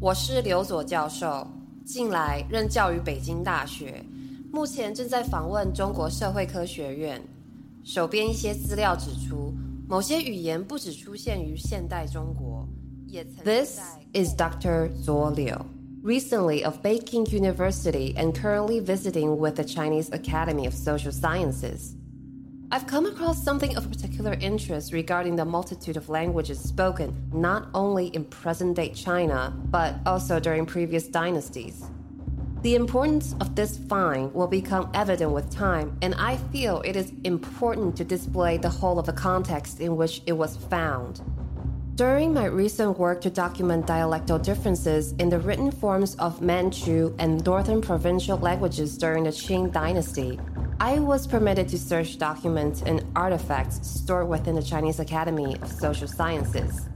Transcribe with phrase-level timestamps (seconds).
[0.00, 1.44] 我是刘佐教授，
[1.84, 4.00] 近来任教于北京大学，
[4.52, 7.20] 目前正在访问中国社会科学院。
[7.82, 9.52] 手边一些资料指出，
[9.88, 12.64] 某些语言不只出现于现代中国，
[13.08, 13.42] 也曾。
[13.42, 13.80] This
[14.14, 14.88] is Dr.
[15.02, 15.64] Zuo Liu,
[16.04, 21.96] recently of Peking University and currently visiting with the Chinese Academy of Social Sciences.
[22.70, 28.08] I've come across something of particular interest regarding the multitude of languages spoken not only
[28.08, 31.86] in present day China, but also during previous dynasties.
[32.60, 37.10] The importance of this find will become evident with time, and I feel it is
[37.24, 41.22] important to display the whole of the context in which it was found.
[41.94, 47.42] During my recent work to document dialectal differences in the written forms of Manchu and
[47.46, 50.38] Northern provincial languages during the Qing dynasty,
[50.80, 56.06] I was permitted to search documents and artifacts stored within the Chinese Academy of Social
[56.06, 56.86] Sciences.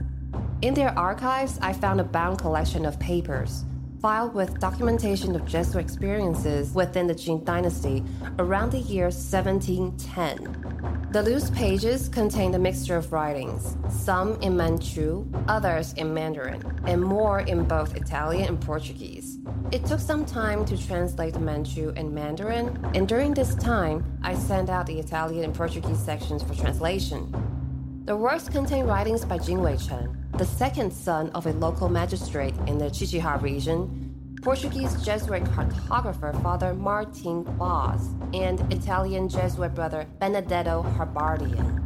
[0.61, 3.65] In their archives, I found a bound collection of papers
[4.03, 8.03] filed with documentation of Jesuit experiences within the Qing dynasty
[8.37, 11.07] around the year 1710.
[11.11, 17.01] The loose pages contained a mixture of writings, some in Manchu, others in Mandarin, and
[17.01, 19.39] more in both Italian and Portuguese.
[19.71, 24.69] It took some time to translate Manchu and Mandarin, and during this time, I sent
[24.69, 27.33] out the Italian and Portuguese sections for translation.
[28.03, 32.79] The works contain writings by Jing Weichen, the second son of a local magistrate in
[32.79, 41.79] the Qiqihar region, Portuguese Jesuit cartographer Father Martin Vaz, and Italian Jesuit brother Benedetto Harbardian.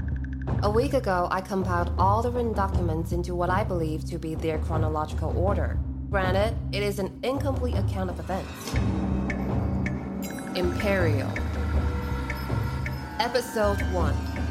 [0.63, 4.33] A week ago, I compiled all the written documents into what I believe to be
[4.33, 5.77] their chronological order.
[6.09, 8.73] Granted, it is an incomplete account of events.
[10.57, 11.31] Imperial.
[13.19, 14.46] Episode 1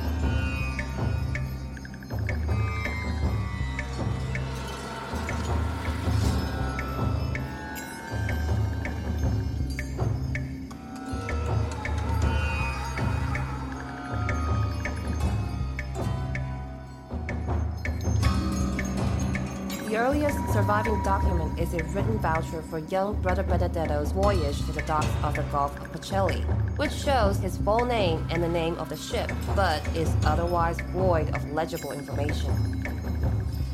[20.67, 25.37] surviving document is a written voucher for young Brother Benedetto's voyage to the docks of
[25.37, 26.43] the Gulf of Pacelli,
[26.77, 31.33] which shows his full name and the name of the ship, but is otherwise void
[31.37, 32.51] of legible information.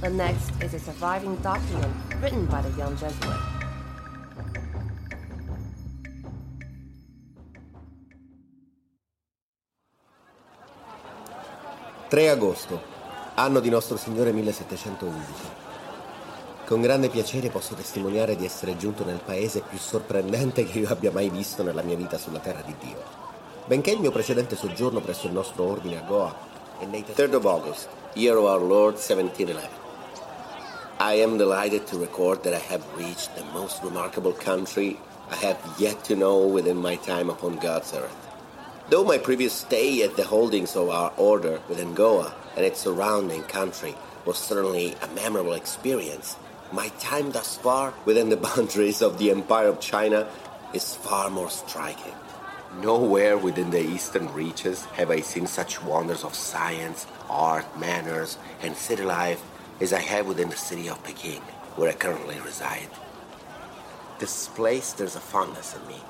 [0.02, 3.40] The next is a surviving document written by the young Jesuit.
[12.10, 12.82] «3 agosto,
[13.36, 15.71] anno di Nostro Signore 1711.
[16.72, 21.12] Con grande piacere posso testimoniare di essere giunto nel paese più sorprendente che io abbia
[21.12, 22.96] mai visto nella mia vita sulla terra di Dio.
[23.66, 26.34] Benché il mio precedente soggiorno presso il nostro ordine a Goa
[26.78, 29.68] è nei 3rd of August, year of our Lord 1711.
[30.98, 35.58] I am delighted to record that I have reached the most remarkable country I have
[35.76, 38.16] yet to know within my time upon God's earth.
[38.88, 43.42] Though my previous stay at the holdings of our order within Goa and its surrounding
[43.42, 43.94] country
[44.24, 46.36] was certainly a memorable experience,
[46.72, 50.26] my time thus far within the boundaries of the Empire of China
[50.72, 52.14] is far more striking.
[52.80, 58.74] Nowhere within the eastern reaches have I seen such wonders of science, art, manners, and
[58.74, 59.42] city life
[59.80, 61.42] as I have within the city of Peking,
[61.76, 62.88] where I currently reside.
[64.18, 66.00] This place stirs a fondness in me.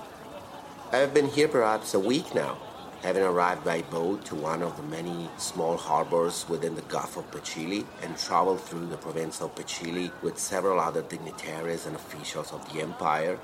[0.92, 2.58] I have been here perhaps a week now,
[3.02, 7.28] having arrived by boat to one of the many small harbors within the Gulf of
[7.32, 12.72] Pachili and traveled through the province of Pachili with several other dignitaries and officials of
[12.72, 13.40] the empire,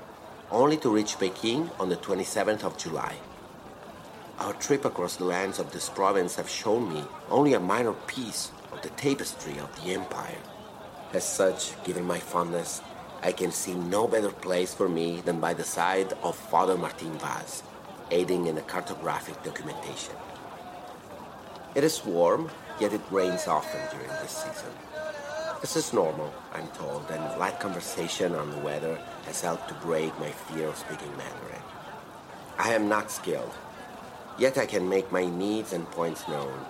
[0.49, 3.17] only to reach Peking on the 27th of July.
[4.39, 8.51] Our trip across the lands of this province have shown me only a minor piece
[8.71, 10.39] of the tapestry of the empire.
[11.11, 12.81] As such, given my fondness,
[13.21, 17.17] I can see no better place for me than by the side of Father Martin
[17.19, 17.63] Vaz,
[18.11, 20.15] aiding in the cartographic documentation.
[21.75, 22.49] It is warm,
[22.79, 24.71] yet it rains often during this season.
[25.61, 30.17] This is normal, I'm told, and light conversation on the weather has helped to break
[30.19, 31.61] my fear of speaking Mandarin.
[32.57, 33.53] I am not skilled,
[34.37, 36.65] yet I can make my needs and points known,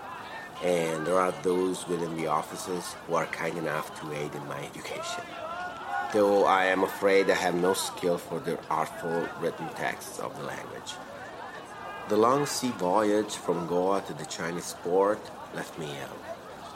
[0.63, 4.59] and there are those within the offices who are kind enough to aid in my
[4.65, 5.23] education.
[6.11, 10.43] Though I am afraid I have no skill for the artful written texts of the
[10.43, 10.93] language.
[12.09, 15.21] The long sea voyage from Goa to the Chinese port
[15.53, 16.17] left me ill.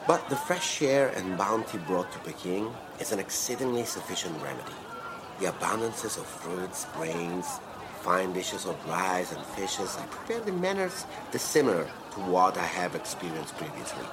[0.06, 4.78] But the fresh air and bounty brought to Peking is an exceedingly sufficient remedy.
[5.40, 7.46] The abundances of fruits, grains,
[8.02, 12.94] fine dishes of rice and fishes are prepared in manners dissimilar to what I have
[12.94, 14.06] experienced previously.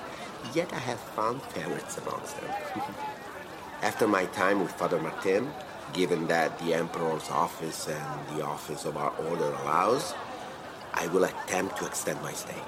[0.56, 2.50] Yet I have found favorites amongst them.
[3.84, 5.54] After my time with Father Martin,
[5.94, 10.16] given that the Emperor's office and the office of our order allows,
[10.94, 12.62] I will attempt to extend my stay.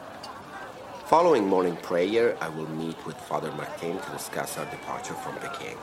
[1.05, 5.77] Following morning prayer, I will meet with Father Martin to discuss our departure from Peking.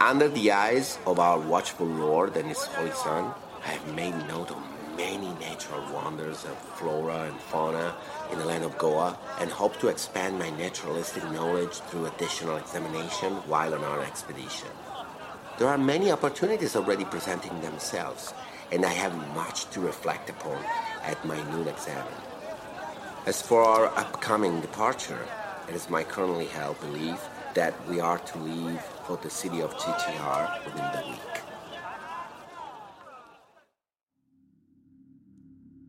[0.00, 3.32] Under the eyes of our watchful Lord and His Holy Son,
[3.64, 4.58] I have made note of
[4.96, 7.94] many natural wonders of flora and fauna
[8.30, 13.32] in the land of Goa and hope to expand my naturalistic knowledge through additional examination
[13.46, 14.68] while on our expedition.
[15.58, 18.34] There are many opportunities already presenting themselves,
[18.72, 20.58] and I have much to reflect upon
[21.04, 22.06] at my noon exam.
[23.26, 25.26] As for our upcoming departure,
[25.68, 27.20] it is my currently held belief
[27.54, 31.34] that we are to leave for the city of Qiqihar within the week.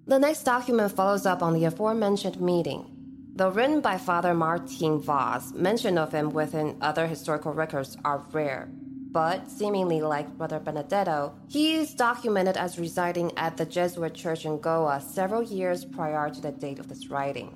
[0.07, 2.91] The next document follows up on the aforementioned meeting.
[3.35, 8.69] Though written by Father Martin Vaz, mention of him within other historical records are rare.
[9.15, 14.59] But, seemingly like Brother Benedetto, he is documented as residing at the Jesuit church in
[14.59, 17.55] Goa several years prior to the date of this writing.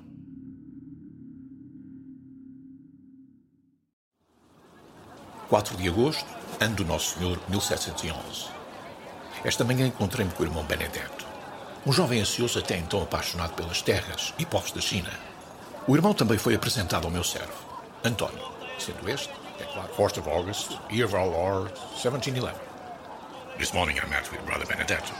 [5.50, 6.24] 4 de agosto,
[6.60, 8.48] ano do Nosso Senhor 1711.
[9.44, 11.26] Esta manhã encontrei-me com o irmão Benedetto,
[11.86, 15.10] um jovem ansioso até então apaixonado pelas terras e povos da China.
[15.86, 17.52] O irmão também foi apresentado ao meu servo,
[18.02, 18.48] António,
[18.78, 22.60] sendo este, claro, 4th of August, year of our Lord, 1711.
[23.58, 25.14] This morning I met with Brother Benedetto,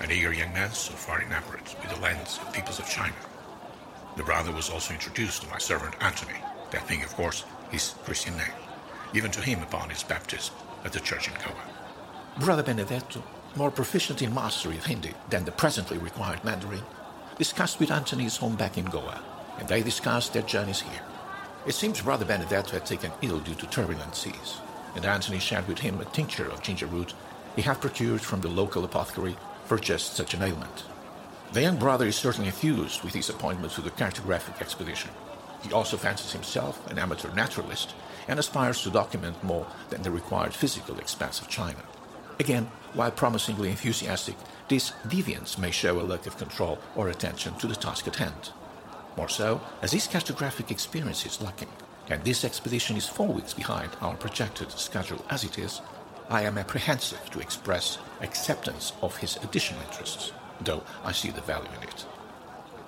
[0.00, 3.14] an eager young man so far enamored with the lands and peoples of China.
[4.16, 6.38] The brother was also introduced to my servant Antony,
[6.70, 8.52] that being, of course, his Christian name
[9.12, 10.54] given to him upon his baptism
[10.84, 11.64] at the church in Goa.
[12.38, 13.22] Brother Benedetto,
[13.54, 16.82] more proficient in mastery of Hindi than the presently required Mandarin,
[17.38, 19.22] discussed with Antony his home back in Goa,
[19.58, 21.00] and they discussed their journeys here.
[21.66, 24.60] It seems Brother Benedetto had taken ill due to turbulent seas,
[24.94, 27.12] and Antony shared with him a tincture of ginger root
[27.56, 30.84] he had procured from the local apothecary for just such an ailment.
[31.52, 35.10] The young brother is certainly enthused with his appointment to the cartographic expedition.
[35.62, 37.94] He also fancies himself an amateur naturalist
[38.28, 41.82] and aspires to document more than the required physical expanse of China.
[42.38, 44.36] Again, while promisingly enthusiastic,
[44.68, 48.50] these deviants may show a lack of control or attention to the task at hand.
[49.16, 51.70] More so, as his cartographic experience is lacking,
[52.08, 55.80] and this expedition is four weeks behind our projected schedule as it is,
[56.28, 61.70] I am apprehensive to express acceptance of his additional interests, though I see the value
[61.76, 62.04] in it.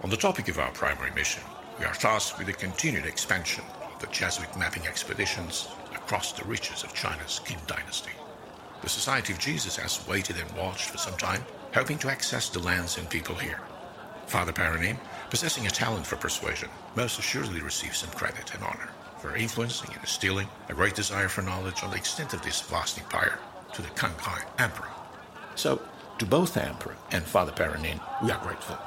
[0.02, 1.42] On the topic of our primary mission,
[1.78, 6.84] we are tasked with the continued expansion of the Jesuit mapping expeditions across the reaches
[6.84, 8.12] of China's Qing dynasty.
[8.82, 11.44] The Society of Jesus has waited and watched for some time,
[11.74, 13.60] hoping to access the lands and people here.
[14.26, 14.98] Father Parrenin,
[15.30, 18.88] possessing a talent for persuasion, most assuredly receives some credit and honor
[19.20, 22.98] for influencing and instilling a great desire for knowledge on the extent of this vast
[22.98, 23.38] empire
[23.72, 24.88] to the Kangxi Emperor.
[25.54, 25.80] So,
[26.18, 28.78] to both the Emperor and Father Parrenin, we are grateful.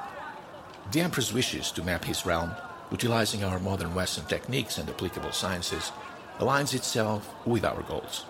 [0.91, 2.51] The Emperor's wishes to map his realm
[2.91, 5.91] utilizing our modern Western techniques and applicable sciences,
[6.39, 8.25] aligns itself with our goals.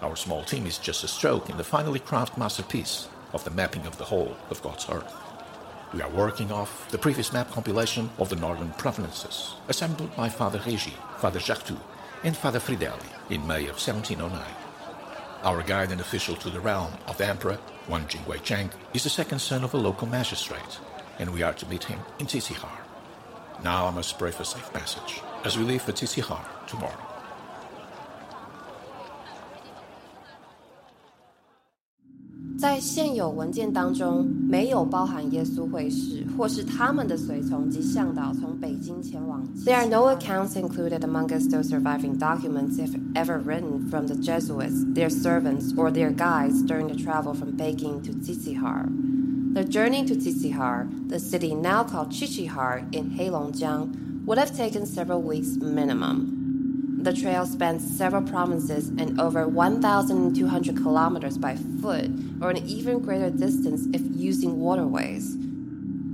[0.00, 3.86] Our small team is just a stroke in the finely crafted masterpiece of the mapping
[3.86, 5.14] of the whole of God's Earth.
[5.94, 10.60] We are working off the previous map compilation of the northern provinces, assembled by Father
[10.66, 11.78] Regi, Father Jacques
[12.22, 14.42] and Father Fridelli in May of 1709.
[15.44, 19.08] Our guide and official to the realm of the Emperor, Wang Jingwei Cheng, is the
[19.08, 20.78] second son of a local magistrate,
[21.18, 22.82] and we are to meet him in Tizihar.
[23.64, 27.17] Now I must pray for safe passage as we leave for Tizihar tomorrow.
[32.57, 39.43] 在现有文件当中，没有包含耶稣会士或是他们的随从及向导从北京前往。
[39.65, 44.85] There are no accounts included among us those surviving documents if ever written from the Jesuits,
[44.93, 48.87] their servants, or their guides during the travel from Peking to Tizihar.
[49.53, 55.21] The journey to Tizihar, the city now called Qiqihar in Heilongjiang, would have taken several
[55.21, 56.36] weeks minimum.
[57.00, 62.10] The trail spans several provinces and over 1,200 kilometers by foot,
[62.42, 65.36] or an even greater distance if using waterways.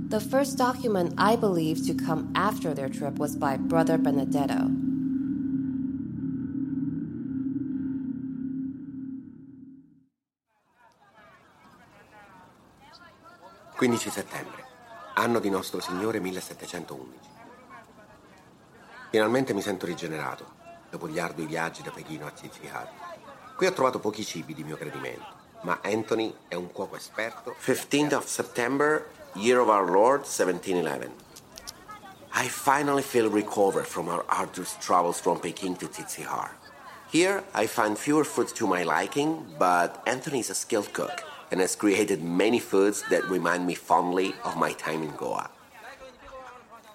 [0.09, 4.69] The first document I believe to come after their trip was by Brother Benedetto.
[13.77, 14.63] 15 settembre,
[15.15, 17.33] anno di nostro Signore 1711.
[19.09, 20.54] Finalmente mi sento rigenerato,
[20.95, 22.89] dopo gli ardui viaggi da Pechino a.
[23.55, 25.27] Qui ho trovato pochi cibi di mio gradimento,
[25.61, 27.55] ma Anthony è un cuoco esperto.
[27.59, 31.11] 15th of September, year of our Lord 1711.
[32.33, 36.51] I finally feel recovered from our arduous travels from Peking to Qiqihar.
[37.11, 41.61] Here, I find fewer foods to my liking, but Anthony is a skilled cook and
[41.61, 45.49] has created many foods that remind me fondly of my time in Goa.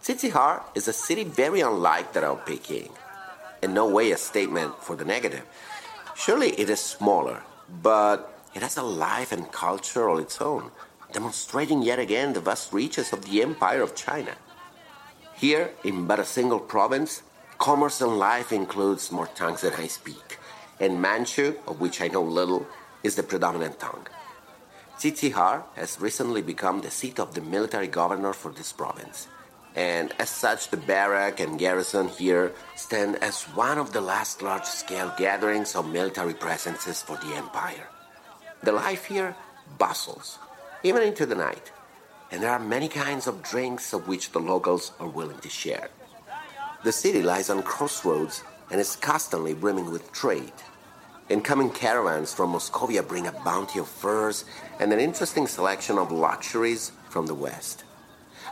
[0.03, 2.91] Tsitsikhar is a city very unlike that of Peking.
[3.63, 5.45] In no way a statement for the negative.
[6.15, 7.43] Surely it is smaller,
[7.83, 10.71] but it has a life and culture all its own,
[11.13, 14.35] demonstrating yet again the vast reaches of the Empire of China.
[15.35, 17.23] Here, in but a single province,
[17.59, 20.39] commerce and life includes more tongues than I speak,
[20.79, 22.67] and Manchu, of which I know little,
[23.03, 24.07] is the predominant tongue.
[24.99, 29.29] Tsitsikhar has recently become the seat of the military governor for this province,
[29.77, 34.65] and as such, the barrack and garrison here stand as one of the last large
[34.65, 37.89] scale gatherings of military presences for the empire.
[38.63, 39.37] The life here
[39.79, 40.39] bustles,
[40.83, 41.71] even into the night,
[42.31, 45.89] and there are many kinds of drinks of which the locals are willing to share.
[46.83, 50.53] The city lies on crossroads and is constantly brimming with trade.
[51.29, 54.45] Incoming caravans from Moscovia bring a bounty of furs
[54.81, 57.85] and an interesting selection of luxuries from the West.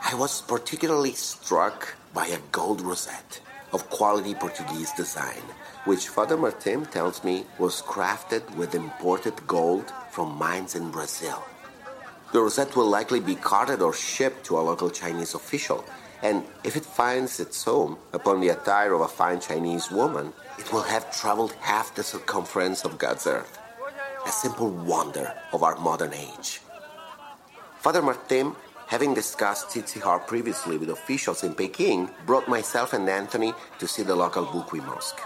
[0.03, 3.41] I was particularly struck by a gold rosette
[3.73, 5.43] of quality Portuguese design,
[5.85, 11.45] which Father Martin tells me was crafted with imported gold from mines in Brazil.
[12.33, 15.85] The rosette will likely be carted or shipped to a local Chinese official,
[16.23, 20.73] and if it finds its home upon the attire of a fine Chinese woman, it
[20.73, 23.59] will have traveled half the circumference of God's earth.
[24.27, 26.61] A simple wonder of our modern age.
[27.79, 28.55] Father Martin
[28.89, 34.17] Having discussed Tsitsikhar previously with officials in Peking, brought myself and Anthony to see the
[34.17, 35.21] local Bukui Mosque.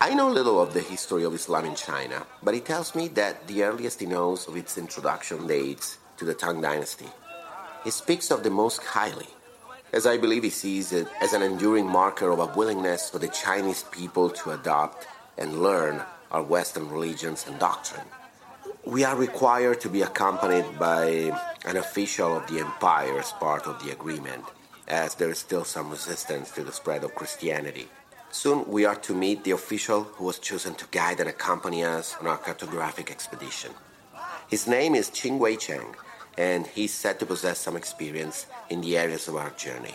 [0.00, 3.46] I know little of the history of Islam in China, but he tells me that
[3.46, 7.10] the earliest he knows of its introduction dates to the Tang Dynasty.
[7.84, 9.28] He speaks of the mosque highly,
[9.92, 13.28] as I believe he sees it as an enduring marker of a willingness for the
[13.28, 15.06] Chinese people to adopt
[15.36, 18.06] and learn our Western religions and doctrine.
[18.90, 21.30] We are required to be accompanied by
[21.64, 24.42] an official of the empire as part of the agreement,
[24.88, 27.86] as there is still some resistance to the spread of Christianity.
[28.32, 32.16] Soon we are to meet the official who was chosen to guide and accompany us
[32.20, 33.70] on our cartographic expedition.
[34.48, 35.94] His name is Ching Wei Cheng,
[36.36, 39.94] and he's said to possess some experience in the areas of our journey.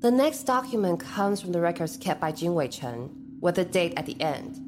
[0.00, 3.94] The next document comes from the records kept by Jing Wei Chen, with a date
[3.96, 4.58] at the end.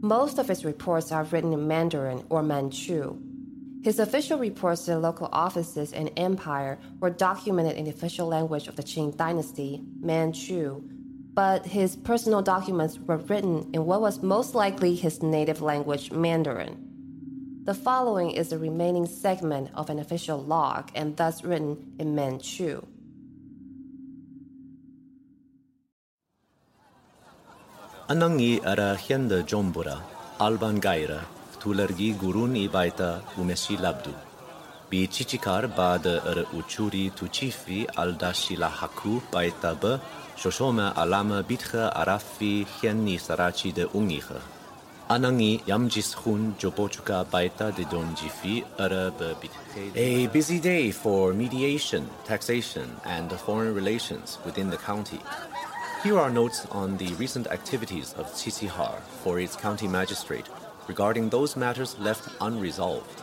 [0.00, 3.18] Most of his reports are written in Mandarin or Manchu.
[3.82, 8.76] His official reports to local offices and empire were documented in the official language of
[8.76, 10.82] the Qing dynasty, Manchu,
[11.34, 16.76] but his personal documents were written in what was most likely his native language, Mandarin.
[17.64, 22.86] The following is the remaining segment of an official log and thus written in Manchu.
[28.06, 28.98] Anangi ara
[29.46, 29.98] jombura,
[30.38, 31.24] alban gaira,
[31.58, 34.12] tulergi gurun i baita umesi labdu.
[34.90, 40.00] Bi chichikar bada ara uchuri tuchifi aldashila haku baita ba,
[40.36, 44.38] shoshoma alama bitcha arafi hienni sarachi de ungicha.
[45.08, 49.34] Anangi yamjis hun jobochuka baita de don jifi ara ba.
[49.96, 55.20] A busy day for mediation, taxation, and foreign relations within the county.
[56.04, 60.46] Here are notes on the recent activities of Tsitsikhar for its county magistrate
[60.86, 63.22] regarding those matters left unresolved.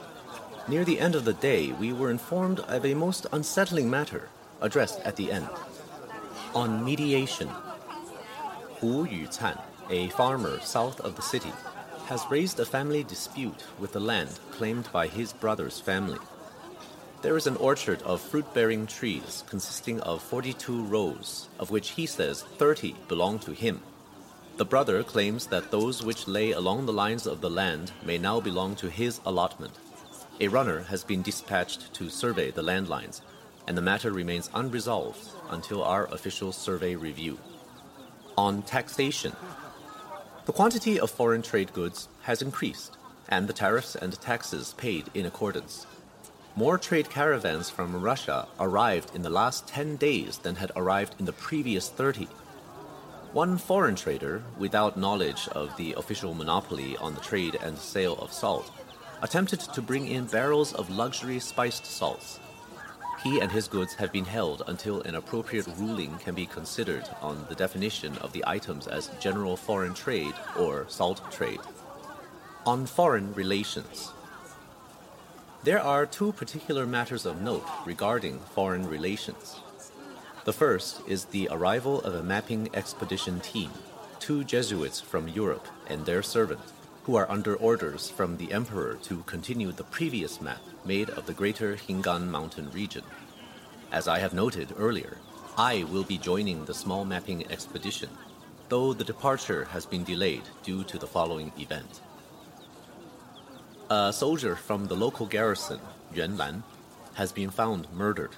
[0.67, 4.29] Near the end of the day, we were informed of a most unsettling matter
[4.61, 5.47] addressed at the end.
[6.55, 7.49] On mediation,
[8.79, 9.61] Hu Yucan,
[9.91, 11.53] a farmer south of the city,
[12.07, 16.17] has raised a family dispute with the land claimed by his brother's family.
[17.21, 22.07] There is an orchard of fruit bearing trees consisting of 42 rows, of which he
[22.07, 23.81] says 30 belong to him.
[24.57, 28.39] The brother claims that those which lay along the lines of the land may now
[28.39, 29.73] belong to his allotment.
[30.39, 33.21] A runner has been dispatched to survey the land lines,
[33.67, 37.37] and the matter remains unresolved until our official survey review.
[38.35, 39.33] On taxation,
[40.45, 42.97] the quantity of foreign trade goods has increased,
[43.29, 45.85] and the tariffs and taxes paid in accordance.
[46.55, 51.25] More trade caravans from Russia arrived in the last 10 days than had arrived in
[51.25, 52.27] the previous 30.
[53.31, 58.33] One foreign trader, without knowledge of the official monopoly on the trade and sale of
[58.33, 58.69] salt,
[59.21, 62.41] attempted to bring in barrels of luxury spiced salts.
[63.23, 67.45] He and his goods have been held until an appropriate ruling can be considered on
[67.47, 71.61] the definition of the items as general foreign trade or salt trade.
[72.65, 74.11] On foreign relations,
[75.63, 79.59] there are two particular matters of note regarding foreign relations.
[80.43, 83.69] The first is the arrival of a mapping expedition team,
[84.19, 86.61] two Jesuits from Europe and their servant,
[87.03, 91.33] who are under orders from the emperor to continue the previous map made of the
[91.33, 93.03] greater Hingan mountain region.
[93.91, 95.17] As I have noted earlier,
[95.57, 98.09] I will be joining the small mapping expedition,
[98.69, 102.01] though the departure has been delayed due to the following event.
[103.93, 105.81] A soldier from the local garrison,
[106.13, 106.63] Yuan Lan,
[107.15, 108.31] has been found murdered,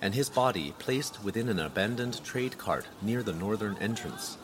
[0.00, 4.38] and his body placed within an abandoned trade cart near the northern entrance.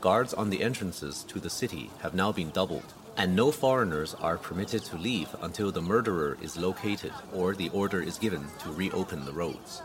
[0.00, 4.38] Guards on the entrances to the city have now been doubled, and no foreigners are
[4.38, 9.24] permitted to leave until the murderer is located or the order is given to reopen
[9.24, 9.82] the roads.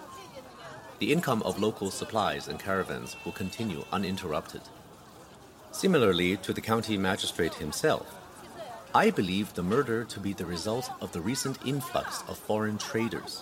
[1.00, 4.62] The income of local supplies and caravans will continue uninterrupted.
[5.72, 8.14] Similarly to the county magistrate himself,
[8.98, 13.42] I believe the murder to be the result of the recent influx of foreign traders.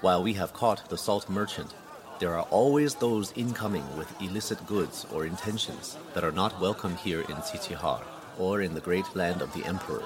[0.00, 1.74] While we have caught the salt merchant,
[2.18, 7.20] there are always those incoming with illicit goods or intentions that are not welcome here
[7.20, 8.04] in Qiqihar
[8.38, 10.02] or in the great land of the emperor.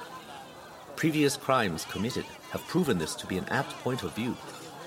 [0.97, 4.37] Previous crimes committed have proven this to be an apt point of view,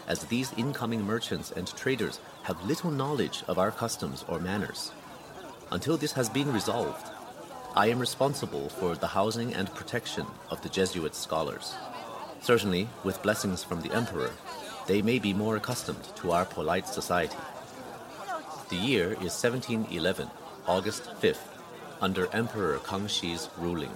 [0.09, 4.91] as these incoming merchants and traders have little knowledge of our customs or manners.
[5.71, 7.12] Until this has been resolved,
[7.75, 11.73] I am responsible for the housing and protection of the Jesuit scholars.
[12.39, 14.29] Certainly, with blessings from the emperor,
[14.85, 17.37] they may be more accustomed to our polite society.
[18.69, 20.29] The year is 1711,
[20.67, 21.47] August 5th,
[21.99, 23.91] under Emperor Kangxi's ruling.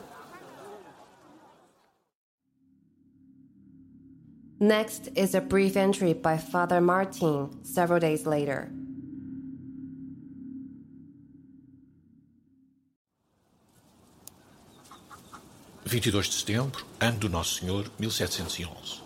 [4.59, 8.71] Next is a brief entry by Father Martin several days later.
[15.87, 19.01] 22 de setembro, ano do Nosso Senhor, 1711.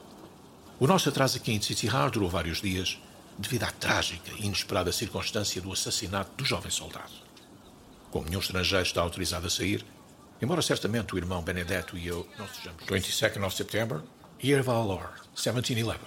[0.79, 2.99] O nosso atraso aqui em Tsitsirar durou vários dias,
[3.37, 7.11] devido à trágica e inesperada circunstância do assassinato do jovem soldado.
[8.09, 9.85] Como nenhum estrangeiro está autorizado a sair,
[10.41, 12.83] embora certamente o irmão Benedetto e eu não sejamos.
[12.85, 14.01] 22nd of September,
[14.43, 15.99] Year of Our Lord, 1711.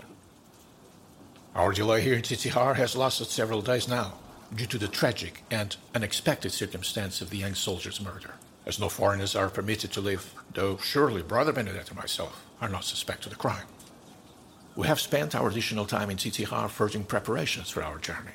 [1.55, 4.14] Our delay here in Tsitsirar has lasted several days now,
[4.51, 8.35] due to the tragic and unexpected circumstance of the young soldier's murder
[8.66, 12.85] as no foreigners are permitted to live, though surely Brother Benedetto and myself are not
[12.85, 13.66] suspected of the crime.
[14.77, 18.33] We have spent our additional time in Tsitsirar furthering preparations for our journey.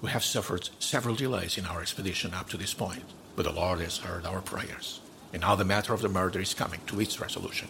[0.00, 3.04] We have suffered several delays in our expedition up to this point,
[3.36, 5.00] but the Lord has heard our prayers,
[5.32, 7.68] and now the matter of the murder is coming to its resolution.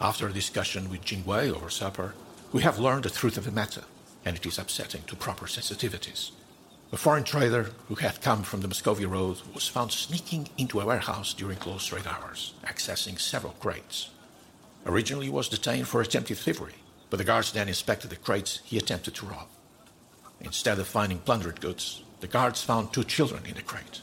[0.00, 2.14] After a discussion with Jingwei over supper,
[2.52, 3.84] we have learned the truth of the matter,
[4.24, 6.30] and it is upsetting to proper sensitivities.
[6.92, 10.86] A foreign trader who had come from the Muscovy road was found sneaking into a
[10.86, 14.10] warehouse during closed trade hours, accessing several crates.
[14.86, 16.74] Originally, he was detained for attempted thievery,
[17.10, 19.48] but the guards then inspected the crates he attempted to rob.
[20.40, 24.02] Instead of finding plundered goods, the guards found two children in the crate.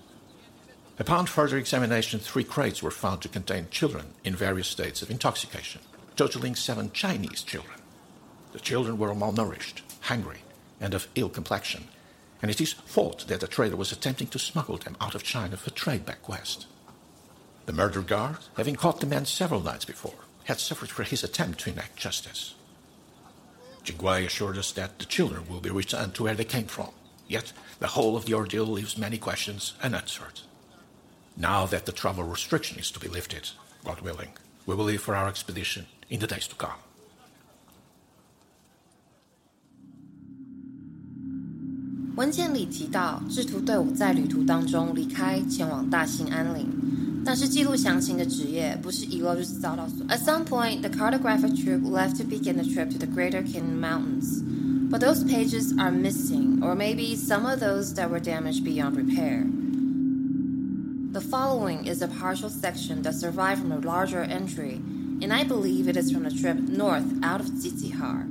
[1.00, 5.82] Upon further examination, three crates were found to contain children in various states of intoxication,
[6.16, 7.80] totaling seven Chinese children.
[8.54, 10.40] The children were malnourished, hungry,
[10.80, 11.88] and of ill complexion,
[12.42, 15.58] and it is thought that the trader was attempting to smuggle them out of China
[15.58, 16.68] for trade back west.
[17.66, 21.60] The murder guard, having caught the man several nights before, had suffered for his attempt
[21.62, 22.56] to enact justice.
[23.84, 26.90] Jingwei assured us that the children will be returned to where they came from,
[27.28, 30.42] yet the whole of the ordeal leaves many questions unanswered.
[31.38, 33.50] Now that the travel restriction is to be lifted,
[33.86, 34.30] God willing,
[34.66, 36.80] we will leave for our expedition in the days to come.
[42.17, 46.67] 文件里提到，制图队伍在旅途当中离开，前往大兴安岭。
[47.25, 50.07] 但是记录详情的职业不是遗漏就是遭到损。
[50.09, 54.43] At some point, the cartographic troop left to begin the trip to the Greater Kin Mountains,
[54.89, 59.45] but those pages are missing, or maybe some of those that were damaged beyond repair.
[61.13, 64.81] The following is a partial section that survived from a larger entry,
[65.21, 68.29] and I believe it is from the trip north out of Tzitzihar.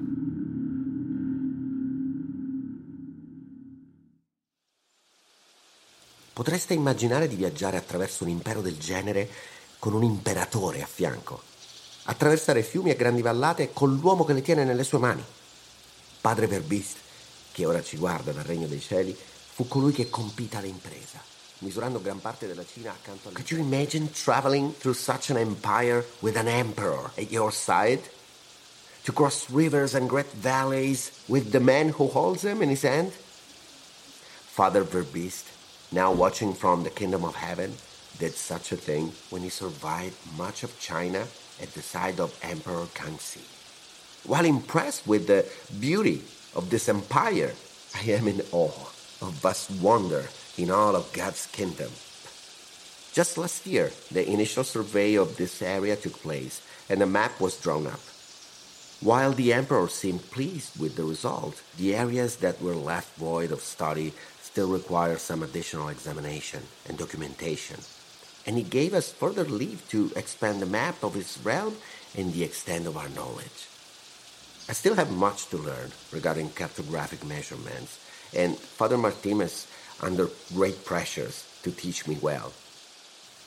[6.40, 9.28] Potreste immaginare di viaggiare attraverso un impero del genere
[9.78, 11.42] con un imperatore a fianco,
[12.04, 15.22] attraversare fiumi e grandi vallate con l'uomo che le tiene nelle sue mani.
[16.22, 16.96] Padre Verbist,
[17.52, 21.20] che ora ci guarda dal regno dei cieli, fu colui che compì tale impresa,
[21.58, 26.06] misurando gran parte della Cina accanto a Could you imagine traveling through such an empire
[26.20, 28.00] with an emperor at your side?
[29.02, 33.12] To cross rivers and great valleys with the man who holds them in his hand?
[34.54, 35.49] Father Verbist
[35.92, 37.74] now watching from the kingdom of heaven,
[38.18, 41.26] did such a thing when he survived much of China
[41.60, 43.40] at the side of Emperor Kangxi.
[44.26, 45.46] While impressed with the
[45.80, 46.22] beauty
[46.54, 47.52] of this empire,
[47.96, 50.26] I am in awe of vast wonder
[50.58, 51.90] in all of God's kingdom.
[53.12, 57.60] Just last year, the initial survey of this area took place and a map was
[57.60, 58.00] drawn up.
[59.00, 63.60] While the emperor seemed pleased with the result, the areas that were left void of
[63.60, 64.12] study
[64.50, 67.78] still require some additional examination and documentation.
[68.46, 71.76] And he gave us further leave to expand the map of his realm
[72.16, 73.68] and the extent of our knowledge.
[74.68, 77.98] I still have much to learn regarding cartographic measurements,
[78.34, 79.66] and Father Martin is
[80.02, 82.52] under great pressures to teach me well.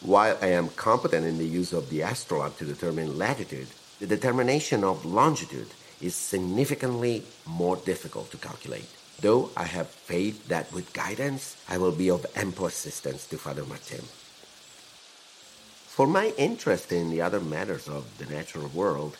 [0.01, 3.67] While I am competent in the use of the astrolabe to determine latitude,
[3.99, 8.89] the determination of longitude is significantly more difficult to calculate.
[9.21, 13.63] Though I have faith that with guidance, I will be of ample assistance to Father
[13.63, 14.03] Martin.
[15.87, 19.15] For my interest in the other matters of the natural world,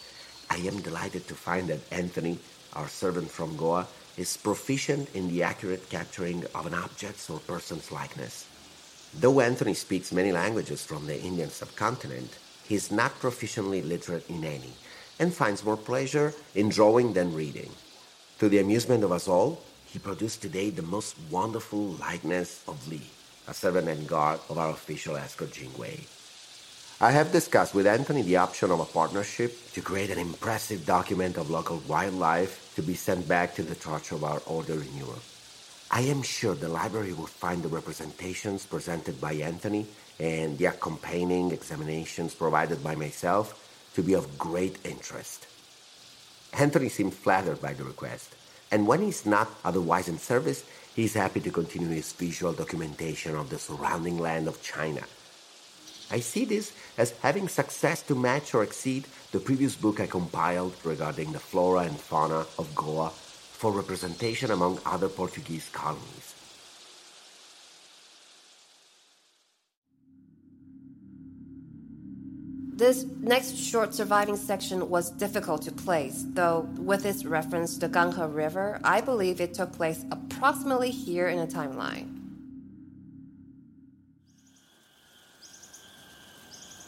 [0.50, 2.40] I am delighted to find that Anthony,
[2.74, 7.92] our servant from Goa, is proficient in the accurate capturing of an object's or person's
[7.92, 8.48] likeness.
[9.14, 14.44] Though Anthony speaks many languages from the Indian subcontinent, he is not proficiently literate in
[14.44, 14.74] any
[15.20, 17.70] and finds more pleasure in drawing than reading.
[18.40, 19.62] To the amusement of us all,
[19.94, 23.00] he produced today the most wonderful likeness of Li,
[23.48, 26.00] a servant and guard of our official escort Jingwei.
[27.00, 31.38] I have discussed with Anthony the option of a partnership to create an impressive document
[31.38, 35.22] of local wildlife to be sent back to the church of our order in Europe.
[35.92, 39.86] I am sure the library will find the representations presented by Anthony
[40.20, 43.54] and the accompanying examinations provided by myself
[43.94, 45.46] to be of great interest.
[46.52, 48.34] Anthony seemed flattered by the request,
[48.74, 53.52] and when he's not otherwise in service, he's happy to continue his visual documentation of
[53.52, 55.04] the surrounding land of China.
[56.10, 60.74] I see this as having success to match or exceed the previous book I compiled
[60.84, 66.33] regarding the flora and fauna of Goa for representation among other Portuguese colonies.
[72.84, 77.88] This next short surviving section was difficult to place, though with its reference to the
[77.88, 82.10] Gangha River, I believe it took place approximately here in a timeline.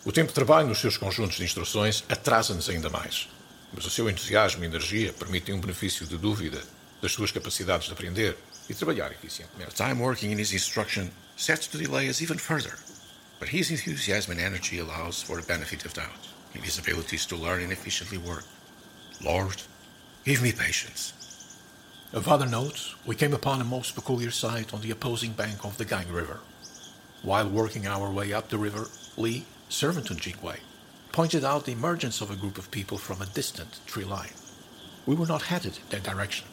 [0.06, 3.30] O tempo de trabalho nos seus conjuntos de instruções atrasa-nos ainda mais
[3.76, 6.62] mas o seu entusiasmo e energia permitem um benefício de dúvida
[7.02, 8.38] das suas capacidades de aprender
[8.70, 9.76] e trabalhar eficientemente.
[9.76, 12.74] Time working in his instruction sets to delay us even further,
[13.40, 17.36] but his enthusiasm and energy allows for the benefit of doubt in his abilities to
[17.36, 18.46] learn and efficiently work.
[19.24, 19.62] Lord,
[20.24, 21.14] give me patience.
[22.14, 25.78] Of other note, we came upon a most peculiar sight on the opposing bank of
[25.78, 26.40] the Gang River.
[27.24, 30.60] While working our way up the river, Lee, servant to Jingwei,
[31.12, 34.34] pointed out the emergence of a group of people from a distant tree line.
[35.06, 36.48] We were not headed in that direction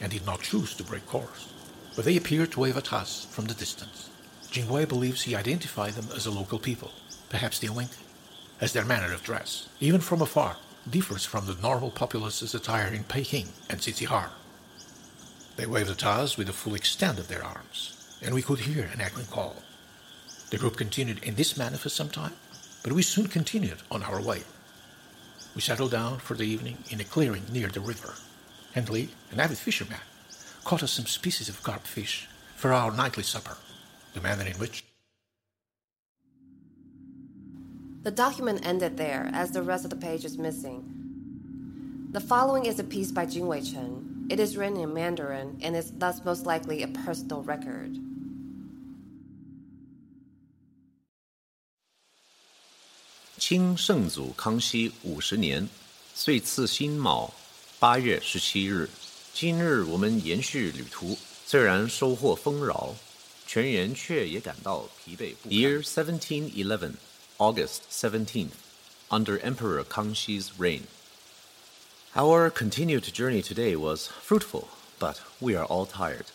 [0.00, 1.52] and did not choose to break course,
[1.96, 4.10] but they appeared to wave at us from the distance.
[4.54, 6.92] Jingwei believes he identified them as a local people,
[7.28, 7.90] perhaps the Awink,
[8.60, 13.02] as their manner of dress, even from afar, differs from the normal populace's attire in
[13.02, 14.28] Peking and Tsitsigar.
[15.56, 18.88] They waved at us with the full extent of their arms, and we could hear
[18.92, 19.56] an echoing call.
[20.50, 22.34] The group continued in this manner for some time,
[22.84, 24.44] but we soon continued on our way.
[25.56, 28.14] We settled down for the evening in a clearing near the river,
[28.72, 29.98] and Li, an avid fisherman,
[30.62, 33.56] caught us some species of carp fish for our nightly supper,
[34.13, 34.83] the manner in which
[38.01, 40.83] The document ended there, as the rest of the page is missing.
[42.11, 44.25] The following is a piece by Jingwei Chen.
[44.29, 47.99] It is written in Mandarin and is thus most likely a personal record.
[53.37, 55.67] 清圣祖康熙五十年，
[56.13, 57.33] 岁次辛卯
[57.79, 58.89] 八月十七日，
[59.33, 62.95] 今日我们延续旅途，虽然收获丰饶，
[63.45, 65.57] 全员却也感到疲惫不堪。
[65.57, 66.97] Year 1711,
[67.37, 68.51] August 17th,
[69.09, 70.83] under Emperor Kangshi's reign.
[72.15, 74.67] Our continued journey today was fruitful,
[74.99, 76.25] but we are all tired.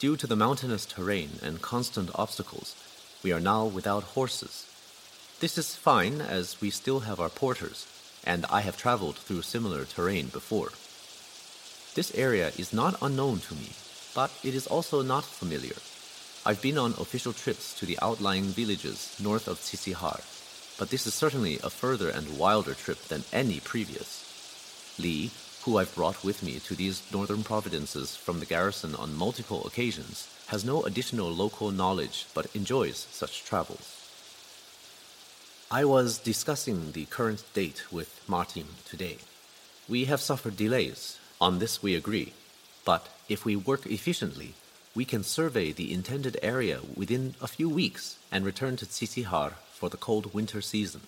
[0.00, 2.76] Due to the mountainous terrain and constant obstacles,
[3.22, 4.66] we are now without horses.
[5.40, 7.86] This is fine as we still have our porters,
[8.24, 10.70] and I have traveled through similar terrain before.
[11.94, 13.70] This area is not unknown to me,
[14.14, 15.76] but it is also not familiar.
[16.45, 20.19] I've been on official trips to the outlying villages north of Tsisihar,
[20.77, 24.93] but this is certainly a further and wilder trip than any previous.
[24.99, 25.31] Li,
[25.63, 30.27] who I've brought with me to these northern providences from the garrison on multiple occasions,
[30.47, 34.03] has no additional local knowledge but enjoys such travels.
[35.71, 39.19] I was discussing the current date with Martin today.
[39.87, 41.17] We have suffered delays.
[41.39, 42.33] On this we agree.
[42.83, 44.55] But if we work efficiently,
[44.95, 49.89] we can survey the intended area within a few weeks and return to Tsitsikhar for
[49.89, 51.01] the cold winter season.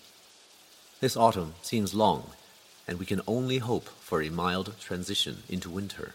[1.02, 2.32] This autumn seems long,
[2.88, 6.14] and we can only hope for a mild transition into winter.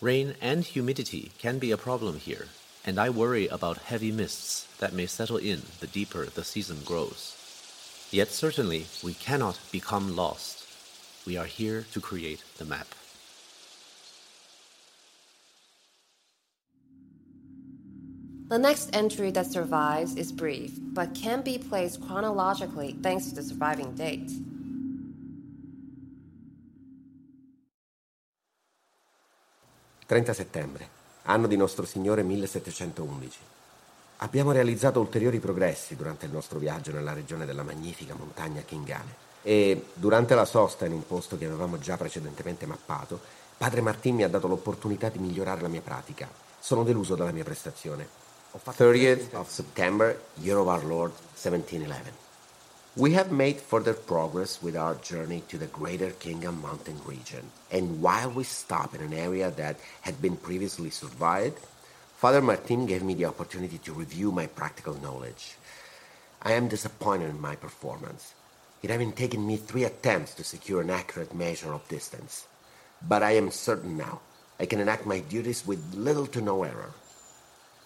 [0.00, 2.48] Rain and humidity can be a problem here,
[2.84, 7.34] and I worry about heavy mists that may settle in the deeper the season grows.
[8.10, 10.66] Yet certainly we cannot become lost.
[11.26, 12.88] We are here to create the map.
[18.48, 23.42] The next entry that survives is brief, but can be placed chronologically thanks to the
[23.42, 24.30] surviving date.
[30.06, 30.88] «30 settembre,
[31.22, 33.38] anno di nostro Signore 1711.
[34.18, 39.86] Abbiamo realizzato ulteriori progressi durante il nostro viaggio nella regione della magnifica montagna Kingane e
[39.92, 43.18] durante la sosta in un posto che avevamo già precedentemente mappato,
[43.58, 46.30] padre Martin mi ha dato l'opportunità di migliorare la mia pratica.
[46.60, 48.25] Sono deluso dalla mia prestazione.
[48.58, 52.12] 30th of September, Year of Our Lord, 1711.
[52.96, 58.00] We have made further progress with our journey to the Greater Kingdom Mountain region, and
[58.00, 61.52] while we stopped in an area that had been previously surveyed,
[62.16, 65.56] Father Martin gave me the opportunity to review my practical knowledge.
[66.40, 68.32] I am disappointed in my performance.
[68.82, 72.46] It having taken me three attempts to secure an accurate measure of distance.
[73.06, 74.20] But I am certain now
[74.58, 76.92] I can enact my duties with little to no error.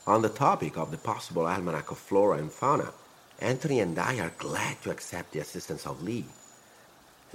[0.06, 2.92] On the topic of the possible almanac of flora and fauna,
[3.38, 6.24] Anthony and I are glad to accept the assistance of Lee.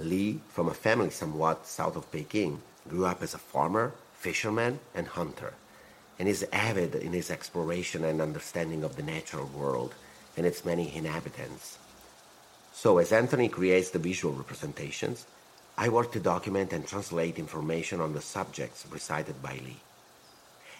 [0.00, 5.06] Lee, from a family somewhat south of Peking, grew up as a farmer, fisherman, and
[5.06, 5.54] hunter,
[6.18, 9.94] and is avid in his exploration and understanding of the natural world
[10.36, 11.78] and its many inhabitants.
[12.72, 15.24] So, as Anthony creates the visual representations,
[15.78, 19.80] I work to document and translate information on the subjects recited by Lee.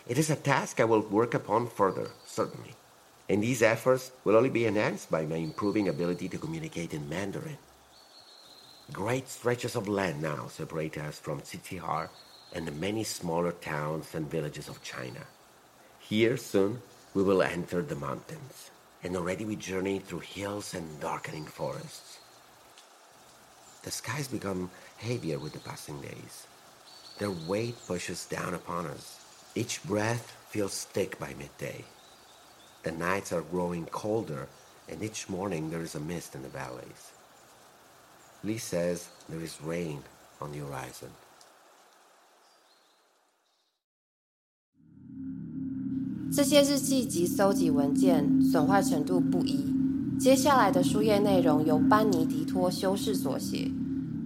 [0.09, 2.75] It is a task I will work upon further, certainly,
[3.29, 7.59] and these efforts will only be enhanced by my improving ability to communicate in Mandarin.
[8.93, 12.09] Great stretches of land now separate us from Tsitsikhar
[12.53, 15.27] and the many smaller towns and villages of China.
[15.99, 18.71] Here soon we will enter the mountains,
[19.03, 22.19] and already we journey through hills and darkening forests.
[23.83, 26.47] The skies become heavier with the passing days.
[27.19, 29.16] Their weight pushes down upon us.
[29.56, 31.84] Each breath feels thick by midday.
[32.84, 34.48] The nights are growing colder,
[34.90, 37.12] and each morning there is a mist in the valleys.
[38.44, 40.04] Lee says there is rain
[40.40, 41.12] on the horizon.
[46.34, 49.76] 这些日记及搜集文件损坏程度不一。
[50.18, 53.70] 接下来的书页内容由班尼迪托修饰所写。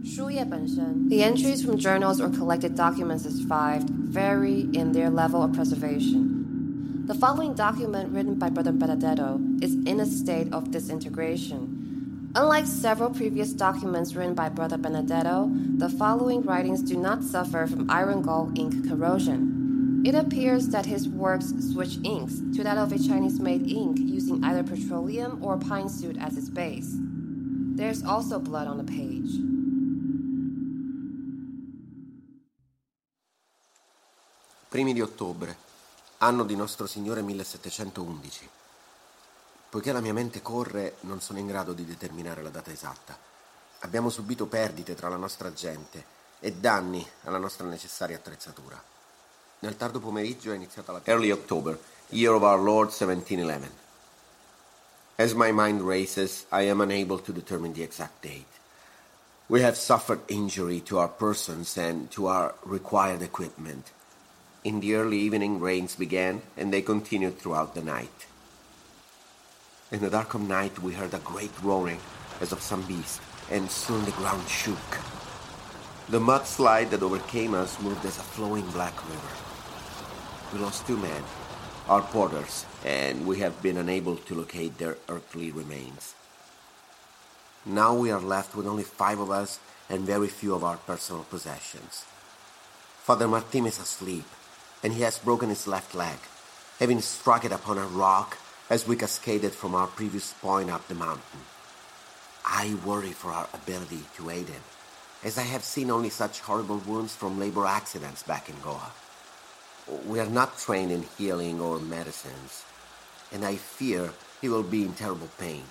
[0.02, 7.04] the entries from journals or collected documents survived vary in their level of preservation.
[7.06, 12.32] The following document, written by Brother Benedetto, is in a state of disintegration.
[12.34, 17.90] Unlike several previous documents written by Brother Benedetto, the following writings do not suffer from
[17.90, 20.02] iron gall ink corrosion.
[20.06, 24.42] It appears that his works switch inks to that of a Chinese made ink using
[24.42, 26.96] either petroleum or pine soot as its base.
[26.96, 29.49] There's also blood on the page.
[34.70, 35.56] Primi di ottobre,
[36.18, 38.48] anno di nostro Signore 1711.
[39.68, 43.18] Poiché la mia mente corre, non sono in grado di determinare la data esatta.
[43.80, 46.04] Abbiamo subito perdite tra la nostra gente
[46.38, 48.80] e danni alla nostra necessaria attrezzatura.
[49.58, 51.00] Nel tardo pomeriggio è iniziata la...
[51.02, 51.76] Early October,
[52.10, 53.72] year of our Lord 1711.
[55.16, 58.46] As my mind races, I am unable to determine the exact date.
[59.48, 63.90] We have suffered injury to our persons and to our required equipment.
[64.62, 68.26] In the early evening, rains began, and they continued throughout the night.
[69.90, 72.00] In the dark of night, we heard a great roaring,
[72.42, 74.98] as of some beast, and soon the ground shook.
[76.10, 79.34] The mudslide that overcame us moved as a flowing black river.
[80.52, 81.22] We lost two men,
[81.88, 86.14] our porters, and we have been unable to locate their earthly remains.
[87.64, 91.24] Now we are left with only five of us and very few of our personal
[91.24, 92.04] possessions.
[93.02, 94.26] Father Martin is asleep,
[94.82, 96.18] and he has broken his left leg,
[96.78, 98.38] having struck it upon a rock
[98.68, 101.40] as we cascaded from our previous point up the mountain.
[102.44, 104.62] I worry for our ability to aid him,
[105.22, 108.92] as I have seen only such horrible wounds from labor accidents back in Goa.
[110.06, 112.64] We are not trained in healing or medicines,
[113.32, 115.64] and I fear he will be in terrible pain.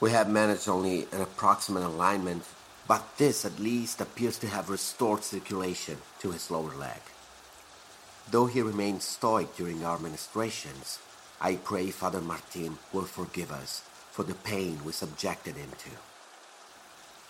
[0.00, 2.44] We have managed only an approximate alignment
[2.90, 7.00] but this at least appears to have restored circulation to his lower leg.
[8.30, 11.00] Though he remained stoic during our ministrations,
[11.40, 15.90] I pray Father Martin will forgive us for the pain we subjected him to.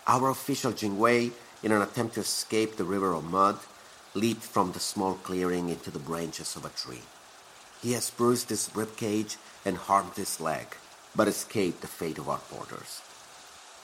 [0.07, 1.33] Our official Jingwei,
[1.63, 3.59] in an attempt to escape the river of mud,
[4.15, 7.03] leaped from the small clearing into the branches of a tree.
[7.81, 10.77] He has bruised his rib cage and harmed his leg,
[11.15, 13.01] but escaped the fate of our porters.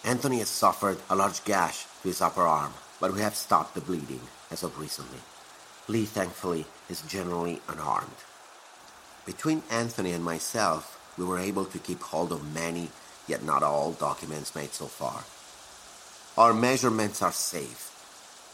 [0.04, 3.80] Anthony has suffered a large gash to his upper arm, but we have stopped the
[3.80, 5.20] bleeding as of recently.
[5.88, 8.16] Lee, thankfully, is generally unharmed.
[9.24, 12.90] Between Anthony and myself, we were able to keep hold of many,
[13.26, 15.24] yet not all, documents made so far.
[16.36, 17.90] Our measurements are safe,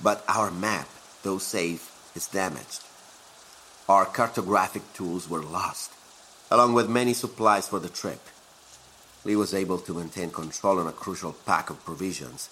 [0.03, 0.89] but our map,
[1.23, 2.83] though safe, is damaged.
[3.89, 5.93] Our cartographic tools were lost,
[6.51, 8.21] along with many supplies for the trip.
[9.25, 12.49] Lee was able to maintain control on a crucial pack of provisions,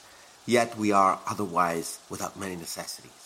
[0.46, 3.19] yet we are otherwise without many necessities.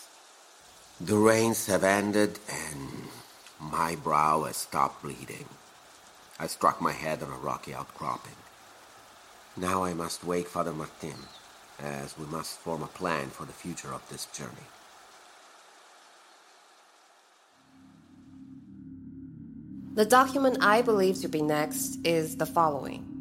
[1.00, 3.08] The rains have ended and
[3.60, 5.48] my brow has stopped bleeding.
[6.38, 8.36] I struck my head on a rocky outcropping.
[9.56, 11.26] Now I must wake Father Martim,
[11.80, 14.50] as we must form a plan for the future of this journey.
[19.94, 23.13] The document I believe to be next is the following.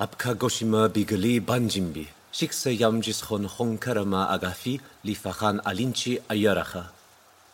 [0.00, 6.86] Abkagoshima bigali banjimbi, shikse yamjis hon honkarama agafi lifachan alinchi ayaracha.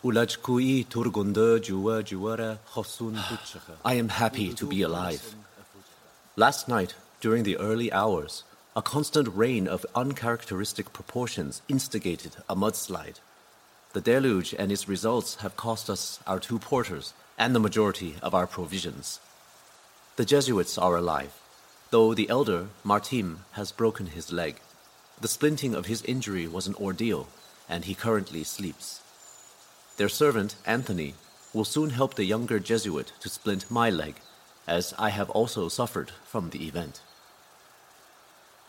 [0.05, 3.19] Ulajkui turgunda jua juara hosun.
[3.85, 5.35] I am happy to be alive.
[6.37, 8.45] Last night, during the early hours,
[8.77, 13.19] a constant rain of uncharacteristic proportions instigated a mudslide.
[13.93, 18.37] The deluge and its results have cost us our two porters and the majority of
[18.37, 19.19] our provisions.
[20.15, 21.33] The Jesuits are alive,
[21.91, 24.57] though the elder, Martim, has broken his leg.
[25.21, 27.29] The splinting of his injury was an ordeal,
[27.69, 29.01] and he currently sleeps.
[29.97, 31.15] Their servant, Anthony,
[31.55, 34.17] will soon help the younger Jesuit to splint my leg,
[34.67, 37.01] as I have also suffered from the event.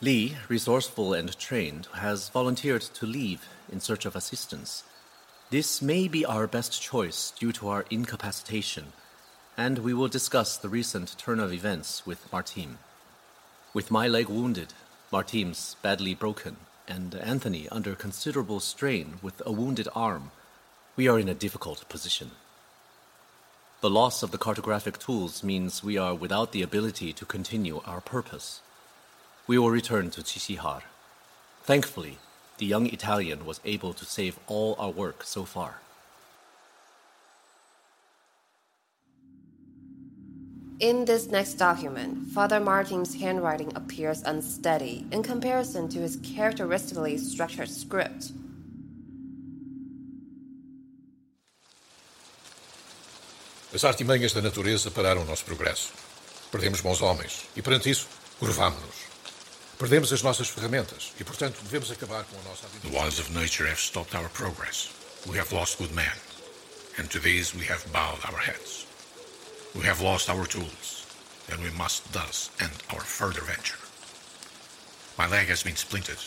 [0.00, 4.84] Lee, resourceful and trained, has volunteered to leave in search of assistance.
[5.50, 8.92] This may be our best choice due to our incapacitation,
[9.56, 12.78] and we will discuss the recent turn of events with Martim.
[13.78, 14.74] With my leg wounded,
[15.12, 16.56] Martim's badly broken,
[16.88, 20.32] and Anthony under considerable strain with a wounded arm,
[20.96, 22.32] we are in a difficult position.
[23.80, 28.00] The loss of the cartographic tools means we are without the ability to continue our
[28.00, 28.62] purpose
[29.46, 30.82] we will return to Qiqihar.
[31.62, 32.18] Thankfully,
[32.56, 35.82] the young Italian was able to save all our work so far.
[40.80, 47.68] In this next document, Father Martim's handwriting appears unsteady in comparison to his characteristically structured
[47.68, 48.30] script.
[53.74, 55.92] As artimanhas da natureza pararam o nosso progresso.
[56.52, 58.06] Perdemos bons homens e, perante isso,
[58.38, 59.08] curvámos-nos.
[59.78, 63.66] Perdemos as nossas ferramentas e, portanto, devemos acabar com a nossa The laws of nature
[63.68, 64.90] have stopped our progress.
[65.26, 66.16] We have lost good men,
[66.98, 68.87] and to these we have bowed our heads.
[69.74, 71.06] We have lost our tools,
[71.50, 73.78] and we must thus end our further venture.
[75.18, 76.18] My leg has been splintered,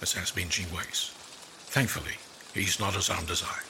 [0.00, 1.12] as has been Jingwei's.
[1.68, 2.16] Thankfully,
[2.54, 3.60] he is not as armed as I,